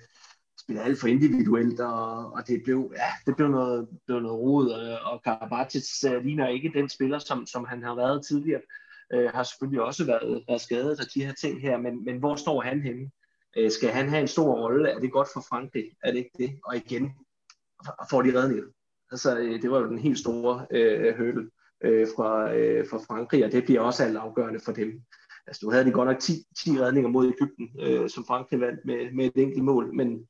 [0.62, 4.40] spillede alt for individuelt, og, og det blev, ja, det blev noget, det blev noget
[4.40, 8.62] rod, og, og Karabatic øh, ligner ikke den spiller, som, som han har været tidligere
[9.14, 12.36] øh, har selvfølgelig også været, været skadet af de her ting her, men, men hvor
[12.36, 13.12] står han henne?
[13.58, 14.90] Øh, skal han have en stor rolle?
[14.90, 15.92] Er det godt for Frankrig?
[16.04, 16.60] Er det ikke det?
[16.66, 17.12] Og igen,
[18.10, 18.62] får de redning?
[19.12, 21.50] Altså, øh, det var jo den helt store øh, hurdle
[21.84, 25.02] øh, fra, øh, fra Frankrig, og det bliver også alt afgørende for dem.
[25.48, 26.34] Altså, du havde de godt nok 10,
[26.64, 30.28] 10 redninger mod Ægypten, øh, som Frankrig vandt med, med et enkelt mål, men,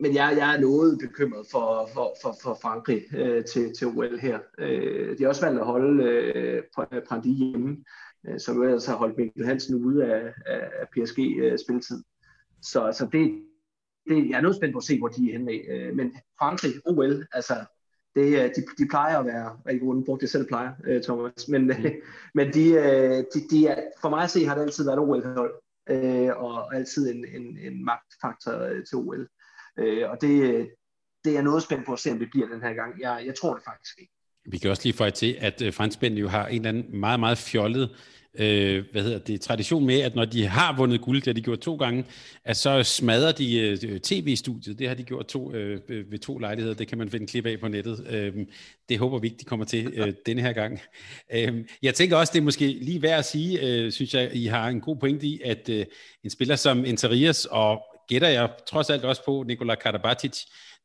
[0.00, 4.18] men jeg, jeg er noget bekymret for, for, for, for Frankrig øh, til, til OL
[4.18, 4.38] her.
[4.58, 6.62] Øh, de har også valgt at holde øh,
[7.08, 7.84] Prandi hjemme,
[8.28, 12.02] øh, som jo ellers har holdt Mikkel Hansen ude af, af PSG-spilletid.
[12.58, 13.42] Øh, så altså, det,
[14.08, 15.52] det, jeg er noget spændt på at se, hvor de er henne.
[15.52, 17.54] Øh, men Frankrig, OL, altså,
[18.14, 21.62] det, de, de plejer at være, jeg ikke brugt det selv plejer, øh, Thomas, men,
[21.62, 21.74] mm.
[22.34, 25.54] men de, øh, de, de er, for mig at se har det altid været OL-hold,
[25.90, 29.28] øh, og altid en, en, en magtfaktor øh, til OL.
[29.78, 30.68] Øh, og det,
[31.24, 33.00] det er noget spændt på at se, om det bliver den her gang.
[33.00, 34.12] Jeg, jeg tror det faktisk ikke.
[34.50, 37.20] Vi kan også lige få til, at øh, franskmændene jo har en eller anden meget,
[37.20, 37.96] meget fjollet
[38.38, 41.40] øh, hvad hedder det, tradition med, at når de har vundet guld, det har de
[41.40, 42.04] gjort to gange,
[42.44, 44.78] at så smadrer de øh, tv-studiet.
[44.78, 46.74] Det har de gjort to, øh, ved to lejligheder.
[46.74, 48.06] Det kan man finde klip af på nettet.
[48.10, 48.32] Øh,
[48.88, 50.80] det håber vi ikke, de kommer til øh, denne her gang.
[51.34, 54.46] Øh, jeg tænker også, det er måske lige værd at sige, øh, synes jeg, I
[54.46, 55.86] har en god pointe i, at øh,
[56.24, 60.32] en spiller som Interias og gætter jeg trods alt også på Nikola Karabatic,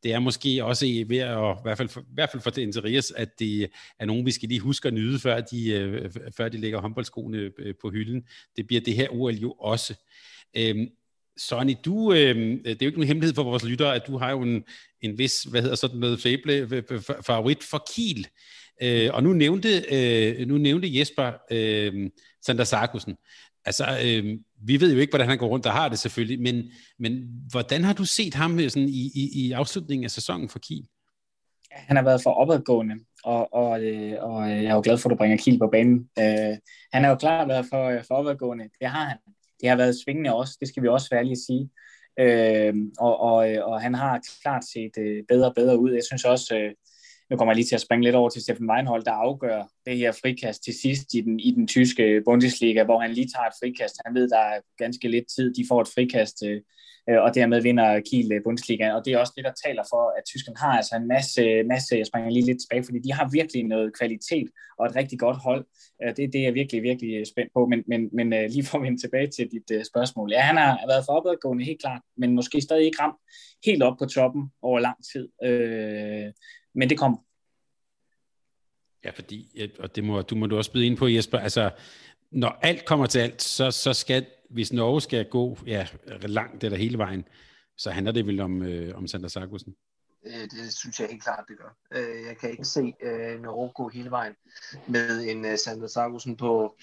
[0.04, 2.62] det er måske også ved at, i hvert fald for, i hvert fald for det
[2.62, 6.49] Interias, at det er nogen, vi skal lige huske at nyde, før de, øh, før
[6.49, 8.24] de lægger håndboldskoene øh, på hylden.
[8.58, 9.93] Det bliver det her OL jo også.
[10.58, 10.88] Øhm,
[11.38, 14.32] Sonny, du, øh, det er jo ikke nogen hemmelighed for vores lyttere, at du har
[14.32, 14.64] jo en,
[15.01, 16.84] en vis, hvad hedder sådan noget, fable, øh,
[17.26, 18.28] favorit for Kiel.
[18.82, 22.10] Øh, og nu nævnte, øh, nu nævnte Jesper øh,
[22.45, 23.16] Sander Sarkusen.
[23.66, 26.72] Altså, øh, vi ved jo ikke, hvordan han går rundt og har det selvfølgelig, men,
[26.99, 30.59] men hvordan har du set ham øh, sådan i, i, i afslutningen af sæsonen for
[30.59, 30.88] Kiel?
[31.72, 35.09] Han har været for opadgående, og, og, øh, og øh, jeg er jo glad for,
[35.09, 36.09] at du bringer Kiel på banen.
[36.20, 36.57] Øh,
[36.93, 39.18] han har jo klart været for, for opadgående, det har han.
[39.61, 41.70] Det har været svingende også, det skal vi også være ærlige at sige.
[42.20, 45.91] Øh, og, og, øh, og han har klart set øh, bedre og bedre ud.
[45.91, 46.72] Jeg synes også, øh,
[47.34, 49.98] nu kommer jeg lige til at springe lidt over til Steffen Weinhold, der afgør det
[49.98, 53.60] her frikast til sidst i den, i den tyske Bundesliga, hvor han lige tager et
[53.62, 53.96] frikast.
[54.06, 56.62] Han ved, der er ganske lidt tid, de får et frikast, øh,
[57.26, 58.44] og dermed vinder Kiel øh, Bundesligaen.
[58.44, 58.94] Bundesliga.
[58.96, 61.98] Og det er også det, der taler for, at Tyskland har altså en masse, masse,
[61.98, 64.48] jeg springer lige lidt tilbage, fordi de har virkelig noget kvalitet
[64.80, 65.64] og et rigtig godt hold.
[66.04, 67.62] Øh, det, det er jeg virkelig, virkelig øh, spændt på.
[67.72, 70.28] Men, men, men lige for at vende tilbage til dit spørgsmål.
[70.32, 73.20] Ja, han har været for opadgående helt klart, men måske stadig ikke ramt
[73.68, 75.26] helt op på toppen over lang tid.
[75.48, 76.30] Øh,
[76.74, 77.18] men det kommer.
[79.06, 81.72] Ja, fordi, og det må, du må du også byde ind på, Jesper, altså,
[82.32, 85.88] når alt kommer til alt, så, så skal, hvis Norge skal gå ja,
[86.22, 87.26] langt eller hele vejen,
[87.78, 89.76] så handler det vel om, øh, om Sander Sargussen?
[90.26, 91.76] Øh, det synes jeg helt klart, det gør.
[91.92, 94.34] Øh, jeg kan ikke se øh, Norge gå hele vejen
[94.88, 96.76] med en uh, Sander Sargussen på,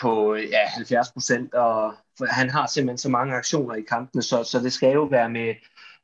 [0.00, 1.94] på ja, 70 procent, og
[2.28, 5.54] han har simpelthen så mange aktioner i kampene, så, så det skal jo være med,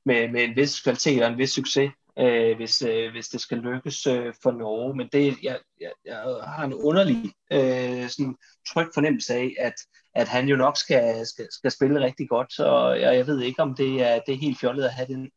[0.04, 3.58] med, med en vis kvalitet og en vis succes øh, hvis, øh, hvis det skal
[3.58, 4.96] lykkes øh, for Norge.
[4.96, 6.16] Men det, jeg, jeg, jeg
[6.46, 8.36] har en underlig øh, sådan
[8.72, 9.74] tryg fornemmelse af, at,
[10.14, 13.62] at han jo nok skal, skal, skal spille rigtig godt, så jeg, jeg ved ikke,
[13.62, 15.30] om det er, det er helt fjollet at have den.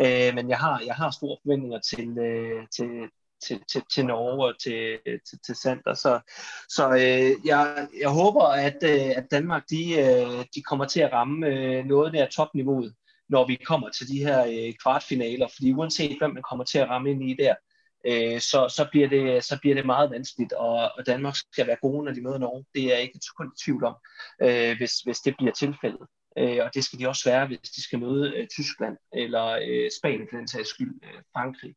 [0.00, 2.90] Øh, men jeg har, jeg har store forventninger til, øh, til,
[3.44, 5.94] til, til, til Norge og til, til, til Sander.
[5.94, 6.20] Så,
[6.68, 11.12] så øh, jeg, jeg håber, at, øh, at Danmark de, øh, de kommer til at
[11.12, 12.94] ramme øh, noget der topniveauet
[13.28, 16.88] når vi kommer til de her øh, kvartfinaler, fordi uanset hvem man kommer til at
[16.88, 17.54] ramme ind i der,
[18.06, 21.76] øh, så, så, bliver det, så bliver det meget vanskeligt, og, og Danmark skal være
[21.82, 22.64] gode, når de møder Norge.
[22.74, 23.96] Det er jeg ikke kun i tvivl om,
[24.42, 26.06] øh, hvis, hvis det bliver tilfældet.
[26.38, 29.90] Øh, og det skal de også være, hvis de skal møde øh, Tyskland, eller øh,
[29.98, 31.74] Spanien for den sags skyld, øh, Frankrig.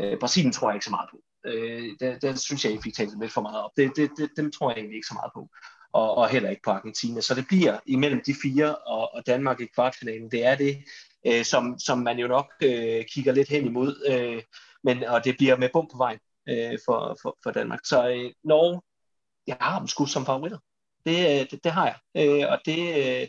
[0.00, 1.18] Øh, Brasilien tror jeg ikke så meget på.
[1.46, 3.70] Øh, det, det synes jeg, I fik talt lidt for meget op.
[3.76, 5.48] Det, det, det, dem tror jeg egentlig ikke så meget på
[5.92, 7.20] og, og heller ikke på Argentina.
[7.20, 10.30] Så det bliver imellem de fire og, og Danmark i kvartfinalen.
[10.30, 10.84] Det er det,
[11.26, 14.42] øh, som, som man jo nok øh, kigger lidt hen imod, øh,
[14.84, 16.18] men, og det bliver med bum på vejen
[16.48, 17.80] øh, for, for, for Danmark.
[17.84, 18.80] Så øh, Norge,
[19.46, 20.58] jeg har dem sgu som favoritter.
[21.06, 21.96] Det, øh, det, det har jeg.
[22.24, 23.28] Øh, og det, øh,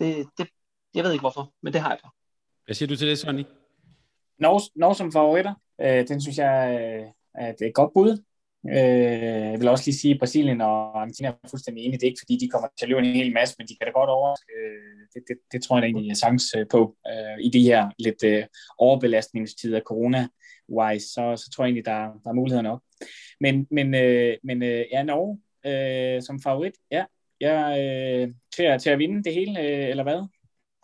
[0.00, 0.48] det, det,
[0.94, 2.12] jeg ved ikke hvorfor, men det har jeg bare.
[2.64, 3.44] Hvad siger du til det, Sonny?
[4.38, 8.22] Norge, Norge som favoritter, øh, den synes jeg øh, er et godt bud.
[8.68, 11.98] Øh, jeg vil også lige sige, at Brasilien og Argentina er fuldstændig enige.
[11.98, 13.86] Det er ikke, fordi de kommer til at løbe en hel masse, men de kan
[13.86, 14.30] da godt over.
[14.30, 17.90] Øh, det, det, det tror jeg egentlig er sangs øh, på øh, i de her
[17.98, 18.44] lidt øh,
[18.78, 21.06] overbelastningstider, corona-wise.
[21.14, 22.82] Så, så tror jeg egentlig, der, der er muligheder nok.
[23.40, 27.04] Men, men, øh, men øh, ja, Norge øh, som favorit, ja.
[27.40, 30.20] Jeg øh, til, at, til at vinde det hele, øh, eller hvad?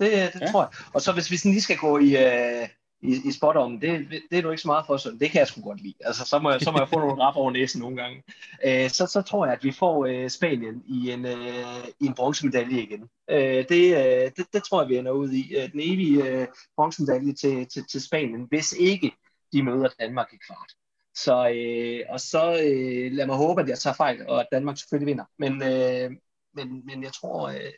[0.00, 0.46] Det, det ja.
[0.46, 0.70] tror jeg.
[0.94, 2.68] Og så hvis vi sådan lige skal gå i, øh,
[3.06, 5.38] i, i spot om, det, det er du ikke så meget for, så det kan
[5.38, 5.94] jeg sgu godt lide.
[6.00, 8.22] Altså, så må jeg, så må jeg få nogle rap over næsen nogle gange.
[8.64, 12.14] Øh, så, så tror jeg, at vi får øh, Spanien i en, øh, i en
[12.14, 13.08] bronzemedalje igen.
[13.30, 15.56] Øh, det, øh, det, det tror jeg, vi ender ud i.
[15.56, 16.46] Øh, den evige øh,
[16.76, 19.12] bronzemedalje til, til, til Spanien, hvis ikke
[19.52, 20.72] de møder Danmark i kvart.
[21.14, 24.78] Så, øh, og så øh, lad mig håbe, at jeg tager fejl, og at Danmark
[24.78, 25.24] selvfølgelig vinder.
[25.38, 26.10] Men, øh,
[26.54, 27.72] men, men jeg tror, øh,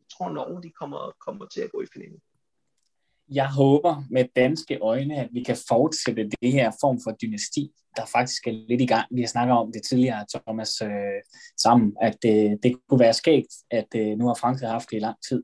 [0.00, 2.20] jeg tror Norge de kommer, kommer til at gå i finalen
[3.32, 8.02] jeg håber med danske øjne, at vi kan fortsætte det her form for dynasti, der
[8.12, 9.06] faktisk er lidt i gang.
[9.10, 11.20] Vi har snakket om det tidligere, Thomas, øh,
[11.60, 15.00] sammen, at øh, det kunne være skægt, at øh, nu har Frankrig haft det i
[15.00, 15.42] lang tid.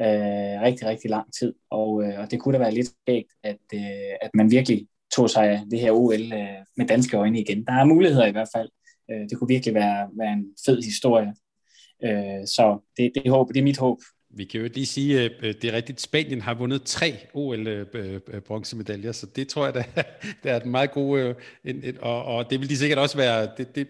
[0.00, 1.54] Øh, rigtig, rigtig lang tid.
[1.70, 5.30] Og, øh, og det kunne da være lidt skægt, at, øh, at man virkelig tog
[5.30, 7.66] sig af det her OL øh, med danske øjne igen.
[7.66, 8.68] Der er muligheder i hvert fald.
[9.10, 11.34] Øh, det kunne virkelig være, være en fed historie.
[12.04, 13.98] Øh, så det, det, håb, det er mit håb,
[14.30, 19.14] vi kan jo lige sige, at det er rigtigt, Spanien har vundet tre OL-bronzemedaljer, øh,
[19.14, 19.82] så det tror jeg, der,
[20.42, 21.34] der er et meget god,
[22.00, 23.86] og, og det vil de sikkert også være, det, det,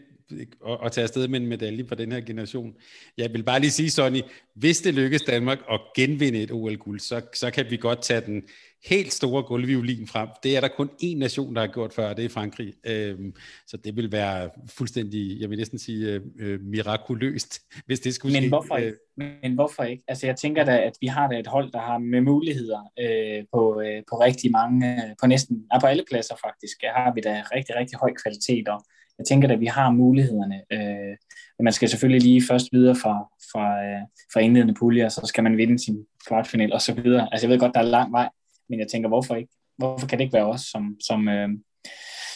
[0.69, 2.75] at, at tage afsted med en medalje for den her generation.
[3.19, 4.21] Jeg vil bare lige sige, Sonny,
[4.55, 8.43] hvis det lykkes Danmark at genvinde et OL-guld, så, så kan vi godt tage den
[8.85, 10.29] helt store gulvviolin frem.
[10.43, 12.75] Det er der kun én nation, der har gjort før, og det er Frankrig.
[12.87, 13.35] Øhm,
[13.67, 18.33] så det vil være fuldstændig, jeg vil næsten sige, øh, øh mirakuløst, hvis det skulle
[18.33, 18.49] Men ske.
[18.49, 18.99] hvorfor Øh, ikke?
[19.43, 20.05] Men hvorfor ikke?
[20.09, 23.45] Altså jeg tænker da, at vi har da et hold, der har med muligheder øh,
[23.53, 27.21] på, øh, på rigtig mange, øh, på næsten, ja, på alle pladser faktisk, har vi
[27.21, 28.85] da rigtig, rigtig høj kvalitet, og
[29.21, 30.63] jeg tænker at vi har mulighederne.
[30.73, 31.17] Øh,
[31.59, 33.15] men man skal selvfølgelig lige først videre fra,
[33.53, 34.03] fra, øh,
[34.33, 37.29] fra indledende puljer, så skal man vinde sin kvartfinal og så videre.
[37.33, 38.29] Altså jeg ved godt, der er lang vej,
[38.69, 39.53] men jeg tænker, hvorfor ikke?
[39.79, 41.49] Hvorfor kan det ikke være os, som, som, øh,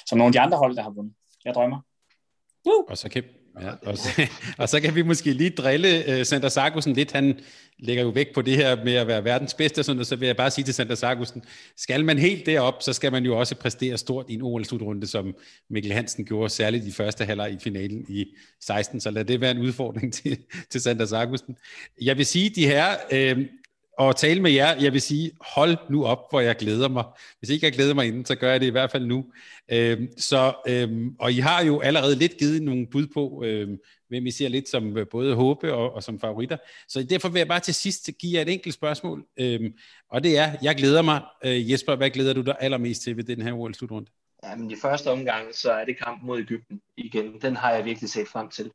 [0.07, 1.15] som nogle af de andre hold, der har vundet?
[1.45, 1.81] Jeg drømmer.
[2.65, 2.85] Uh!
[2.89, 3.23] Og så kan,
[3.61, 4.29] ja, og, så,
[4.59, 7.13] og så kan vi måske lige drille uh, Sander Sargussen lidt.
[7.13, 7.39] Han
[7.79, 10.27] lægger jo vægt på det her med at være verdens bedste, sådan, og så vil
[10.27, 11.43] jeg bare sige til Sander Sargussen,
[11.77, 15.35] skal man helt derop, så skal man jo også præstere stort i en OL-slutrunde, som
[15.71, 18.25] Mikkel Hansen gjorde, særligt i første halvleg i finalen i
[18.61, 20.39] 16, så lad det være en udfordring til,
[20.71, 21.57] til Sander Sargussen.
[22.03, 23.47] Jeg vil sige, de her, øh,
[23.99, 24.81] og tale med jer.
[24.81, 27.05] Jeg vil sige, hold nu op, hvor jeg glæder mig.
[27.39, 29.25] Hvis ikke jeg glæder mig inden, så gør jeg det i hvert fald nu.
[29.73, 33.79] Øhm, så, øhm, og I har jo allerede lidt givet nogle bud på, øhm,
[34.09, 36.57] hvem I ser lidt som øh, både håbe og, og som favoritter.
[36.89, 39.25] Så derfor vil jeg bare til sidst give jer et enkelt spørgsmål.
[39.41, 39.73] Øhm,
[40.11, 41.23] og det er, jeg glæder mig.
[41.45, 44.11] Øh, Jesper, hvad glæder du dig allermest til ved den her OL-slutrunde?
[44.45, 47.41] Jamen, de i første omgang, så er det kampen mod Ægypten igen.
[47.41, 48.73] Den har jeg virkelig set frem til.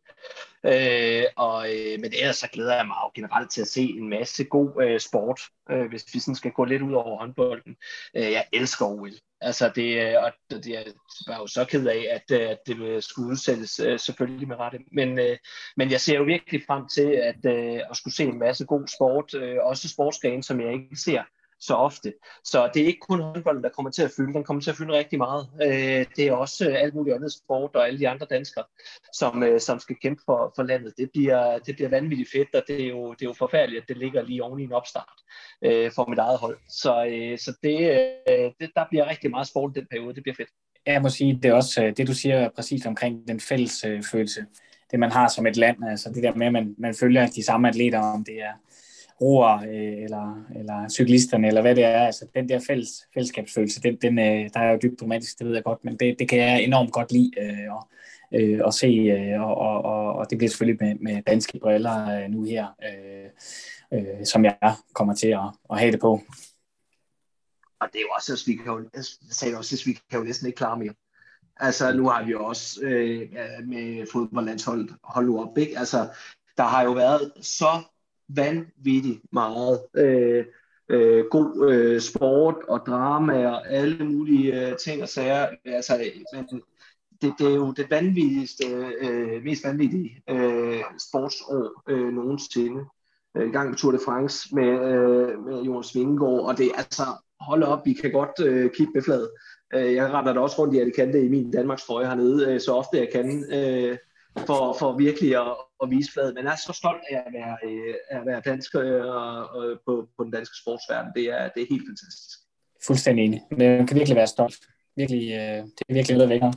[0.65, 4.09] Øh, og, øh, men ellers så glæder jeg mig jo generelt til at se en
[4.09, 5.41] masse god øh, sport,
[5.71, 7.75] øh, hvis vi sådan skal gå lidt ud over håndbolden.
[8.15, 9.11] Øh, jeg elsker OL.
[9.41, 10.85] Altså det, øh, og det, jeg
[11.27, 14.79] var jo så ked af, at, øh, at det skulle udsættes øh, selvfølgelig med rette.
[14.91, 15.37] Men, øh,
[15.77, 18.87] men jeg ser jo virkelig frem til at, øh, at skulle se en masse god
[18.87, 21.23] sport, øh, også sportsgrene, som jeg ikke ser
[21.59, 22.13] så ofte.
[22.43, 24.33] Så det er ikke kun håndbolden, der kommer til at fylde.
[24.33, 25.47] Den kommer til at fylde rigtig meget.
[25.63, 28.63] Øh, det er også øh, alt muligt andet sport og alle de andre danskere,
[29.13, 30.93] som, øh, som skal kæmpe for, for landet.
[30.97, 33.87] Det bliver, det bliver vanvittigt fedt, og det er, jo, det er jo forfærdeligt, at
[33.87, 35.19] det ligger lige oven i en opstart
[35.61, 36.57] øh, for mit eget hold.
[36.69, 37.79] Så, øh, så det,
[38.59, 40.15] det, der bliver rigtig meget sport i den periode.
[40.15, 40.49] Det bliver fedt.
[40.85, 44.45] Jeg må sige, det er også det, du siger præcis omkring den fælles følelse.
[44.91, 45.77] Det, man har som et land.
[45.89, 48.53] Altså det der med, at man, man følger de samme atleter, om det er
[49.21, 52.05] roer øh, eller, eller cyklisterne, eller hvad det er.
[52.05, 55.53] Altså den der fælles, fællesskabsfølelse, den, den, øh, der er jo dybt dramatisk, det ved
[55.53, 57.89] jeg godt, men det, det kan jeg enormt godt lide øh, og,
[58.33, 62.23] øh, at se, øh, og, og, og, og det bliver selvfølgelig med, med danske briller
[62.23, 63.29] øh, nu her, øh,
[63.99, 66.21] øh, som jeg kommer til at, at have det på.
[67.79, 70.19] Og det er jo også, at vi kan jo, jeg sagde også, at vi kan
[70.19, 70.93] jo næsten ikke klare mere.
[71.57, 73.29] Altså, nu har vi jo også øh,
[73.65, 75.79] med fodboldlandshold hold nu op, ikke?
[75.79, 76.09] Altså,
[76.57, 77.83] der har jo været så
[78.29, 80.45] vanvittigt meget øh,
[80.89, 85.47] øh, god øh, sport og drama og alle mulige øh, ting og sager.
[85.65, 86.61] Altså, øh, men
[87.21, 88.65] det, det er jo det vanvittigste,
[89.01, 92.81] øh, mest vanvittige øh, sportsår øh, nogensinde.
[93.37, 97.03] Øh, en gang Tour de France med, øh, med Jonas Vingegaard, og det er altså,
[97.39, 99.29] hold op, vi kan godt øh, kigge med flad.
[99.73, 102.73] Øh, jeg retter det også rundt i Alicante i min Danmarks trøje hernede, øh, så
[102.73, 103.97] ofte jeg kan, øh,
[104.45, 106.33] for, for virkelig at, at vise fladet.
[106.35, 110.09] Men jeg er så stolt af at være, øh, at være dansk øh, og, på,
[110.17, 111.11] på den danske sportsverden.
[111.15, 112.39] Det er, det er helt fantastisk.
[112.87, 113.41] Fuldstændig enig.
[113.51, 114.55] Man kan virkelig være stolt.
[114.95, 116.51] Virkelig, øh, det er virkelig noget vækker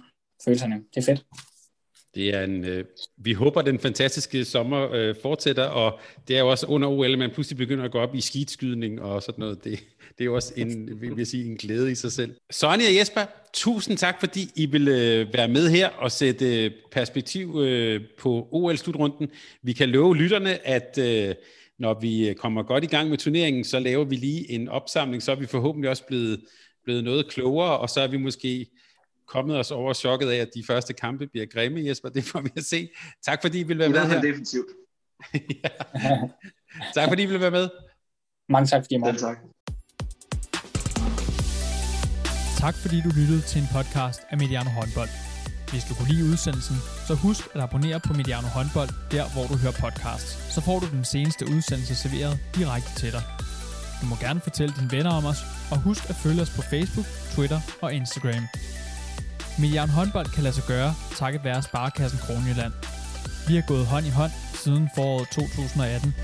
[0.44, 0.76] følelserne.
[0.94, 1.24] Det er fedt.
[2.14, 2.84] Det er en, øh,
[3.16, 7.18] vi håber, den fantastiske sommer øh, fortsætter, og det er jo også under OL, at
[7.18, 9.64] man pludselig begynder at gå op i skidskydning og sådan noget.
[9.64, 9.78] Det,
[10.18, 12.34] det er jo også en, vil jeg sige, en glæde i sig selv.
[12.50, 13.20] Sonja og Jesper,
[13.54, 18.48] tusind tak, fordi I vil øh, være med her og sætte øh, perspektiv øh, på
[18.52, 19.28] OL-slutrunden.
[19.62, 21.34] Vi kan love lytterne, at øh,
[21.78, 25.22] når vi øh, kommer godt i gang med turneringen, så laver vi lige en opsamling,
[25.22, 26.40] så er vi forhåbentlig også blevet,
[26.84, 28.66] blevet noget klogere, og så er vi måske
[29.32, 32.08] kommet os over chokket af, at de første kampe bliver grimme, Jesper.
[32.08, 32.88] Det får vi at se.
[33.26, 34.20] Tak fordi I vil være med her.
[34.22, 34.66] definitivt.
[35.34, 35.70] ja.
[36.94, 37.68] Tak fordi I vil være med.
[38.48, 39.20] Mange tak fordi I måtte.
[39.20, 39.38] tak.
[42.58, 45.08] Tak fordi du lyttede til en podcast af Mediano Håndbold.
[45.70, 46.76] Hvis du kunne lide udsendelsen,
[47.08, 50.30] så husk at abonnere på Mediano Håndbold, der hvor du hører podcasts.
[50.54, 53.22] Så får du den seneste udsendelse serveret direkte til dig.
[54.00, 55.40] Du må gerne fortælle dine venner om os,
[55.72, 58.44] og husk at følge os på Facebook, Twitter og Instagram.
[59.58, 62.72] Mediano håndbold kan lade sig gøre, takket være Sparkassen Kronjylland.
[63.48, 66.14] Vi har gået hånd i hånd siden foråret 2018.